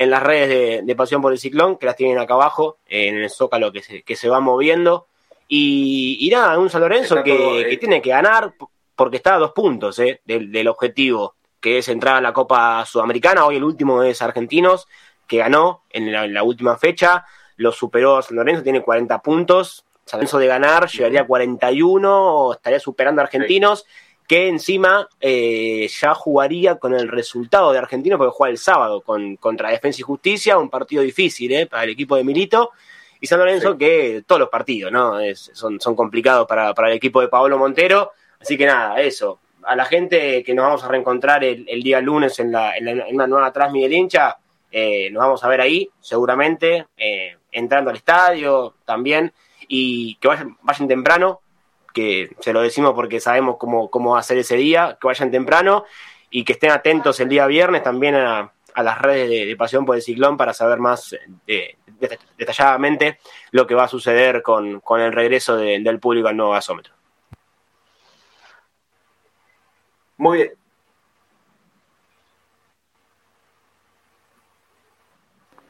[0.03, 3.31] en las redes de, Pasión por el Ciclón, que las tienen acá abajo, en el
[3.31, 5.07] zócalo que se, que se va moviendo.
[5.49, 8.55] Y, nada, un San Lorenzo que, tiene que ganar
[8.97, 13.45] porque está a dos puntos eh, del, objetivo, que es entrar a la Copa Sudamericana.
[13.45, 14.89] Hoy el último es Argentinos,
[15.27, 17.27] que ganó en la, última fecha,
[17.57, 19.85] lo superó San Lorenzo, tiene 40 puntos.
[20.05, 23.87] San Lorenzo de ganar llegaría a 41, estaría superando a Argentinos
[24.27, 29.37] que encima eh, ya jugaría con el resultado de Argentino porque juega el sábado con,
[29.37, 32.71] contra Defensa y Justicia, un partido difícil eh, para el equipo de Milito.
[33.21, 35.15] Y San Lorenzo, que todos los partidos ¿no?
[35.35, 38.13] son, son complicados para, el equipo de Pablo Montero.
[38.41, 39.39] Así que nada, eso.
[39.63, 43.29] A la gente que nos vamos a reencontrar el, día lunes en, la, en, una
[43.29, 44.39] nueva del hincha,
[44.73, 46.87] eh, nos vamos a ver ahí, seguramente,
[47.53, 49.33] entrando al estadio también.
[49.69, 51.42] Y que vayan, vayan temprano,
[51.93, 55.31] que se lo decimos porque sabemos cómo, cómo va a ser ese día, que vayan
[55.31, 55.85] temprano
[56.31, 60.03] y que estén atentos el día viernes también a, las redes de, Pasión por el
[60.03, 61.15] Ciclón para saber más
[61.47, 61.77] eh,
[62.39, 63.19] detalladamente
[63.51, 66.95] lo que va a suceder con, el regreso del público al nuevo gasómetro.
[70.17, 70.53] Muy bien.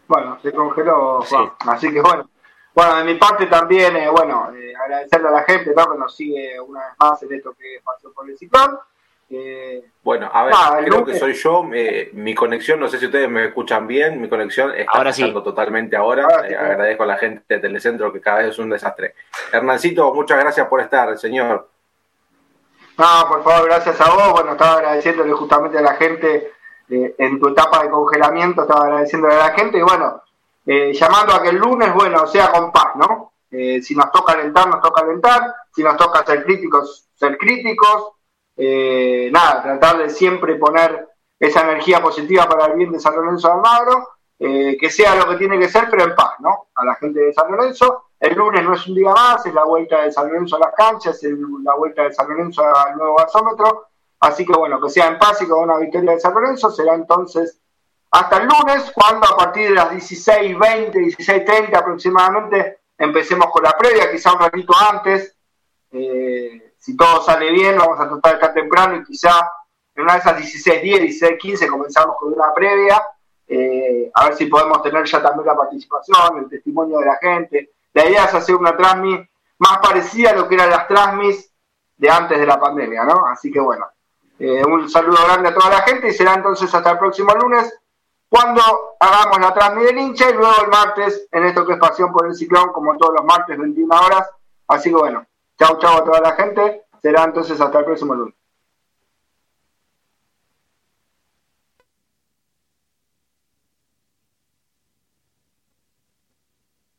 [0.07, 1.25] Bueno, se congeló,
[1.61, 2.29] así que bueno,
[2.75, 5.93] bueno, de mi parte también, eh, bueno, eh, agradecerle a la gente ¿no?
[5.93, 8.79] que nos sigue una vez más en esto que pasó por el ciclón.
[9.29, 10.55] Eh, bueno, a ver,
[10.85, 11.63] creo que soy yo.
[11.63, 16.27] mi conexión, no sé si ustedes me escuchan bien, mi conexión está ahora totalmente ahora.
[16.27, 19.15] agradezco a la gente de Telecentro que cada vez es un desastre.
[19.53, 21.69] Hernancito, muchas gracias por estar, señor.
[22.99, 24.33] No, por favor, gracias a vos.
[24.33, 26.53] Bueno, estaba agradeciéndole justamente a la gente
[26.91, 30.23] en tu etapa de congelamiento, estaba agradeciéndole a la gente y bueno
[30.65, 33.33] eh, llamando a que el lunes, bueno, sea con paz, ¿no?
[33.51, 38.13] Eh, si nos toca alentar, nos toca alentar, si nos toca ser críticos, ser críticos,
[38.57, 41.09] eh, nada, tratar de siempre poner
[41.39, 44.09] esa energía positiva para el bien de San Lorenzo de Almagro,
[44.39, 46.67] que sea lo que tiene que ser, pero en paz, ¿no?
[46.75, 48.07] A la gente de San Lorenzo.
[48.19, 50.75] El lunes no es un día más, es la vuelta de San Lorenzo a las
[50.75, 51.33] canchas, es
[51.63, 53.87] la vuelta de San Lorenzo al nuevo gasómetro.
[54.19, 56.95] Así que bueno, que sea en paz y con una victoria de San Lorenzo será
[56.95, 57.62] entonces
[58.13, 64.13] hasta el lunes, cuando a partir de las 16.20, 16.30 aproximadamente, empecemos con la previa,
[64.13, 65.35] quizá un ratito antes.
[65.91, 69.51] Eh, si todo sale bien, vamos a tratar de estar temprano y quizá
[69.95, 73.03] en una de esas 16.10, 16.15 comenzamos con una previa.
[73.49, 77.71] Eh, a ver si podemos tener ya también la participación, el testimonio de la gente.
[77.95, 79.27] La idea es hacer una transmis
[79.57, 81.51] más parecida a lo que eran las transmis
[81.97, 83.27] de antes de la pandemia, ¿no?
[83.27, 83.87] Así que bueno,
[84.39, 87.73] eh, un saludo grande a toda la gente y será entonces hasta el próximo lunes
[88.33, 88.63] cuando
[88.99, 92.35] hagamos la transmisión hincha y luego el martes en esto que es Pasión por el
[92.35, 94.31] Ciclón, como todos los martes, 21 horas.
[94.69, 95.27] Así que bueno,
[95.59, 96.87] chao, chao a toda la gente.
[97.03, 98.35] Será entonces hasta el próximo lunes.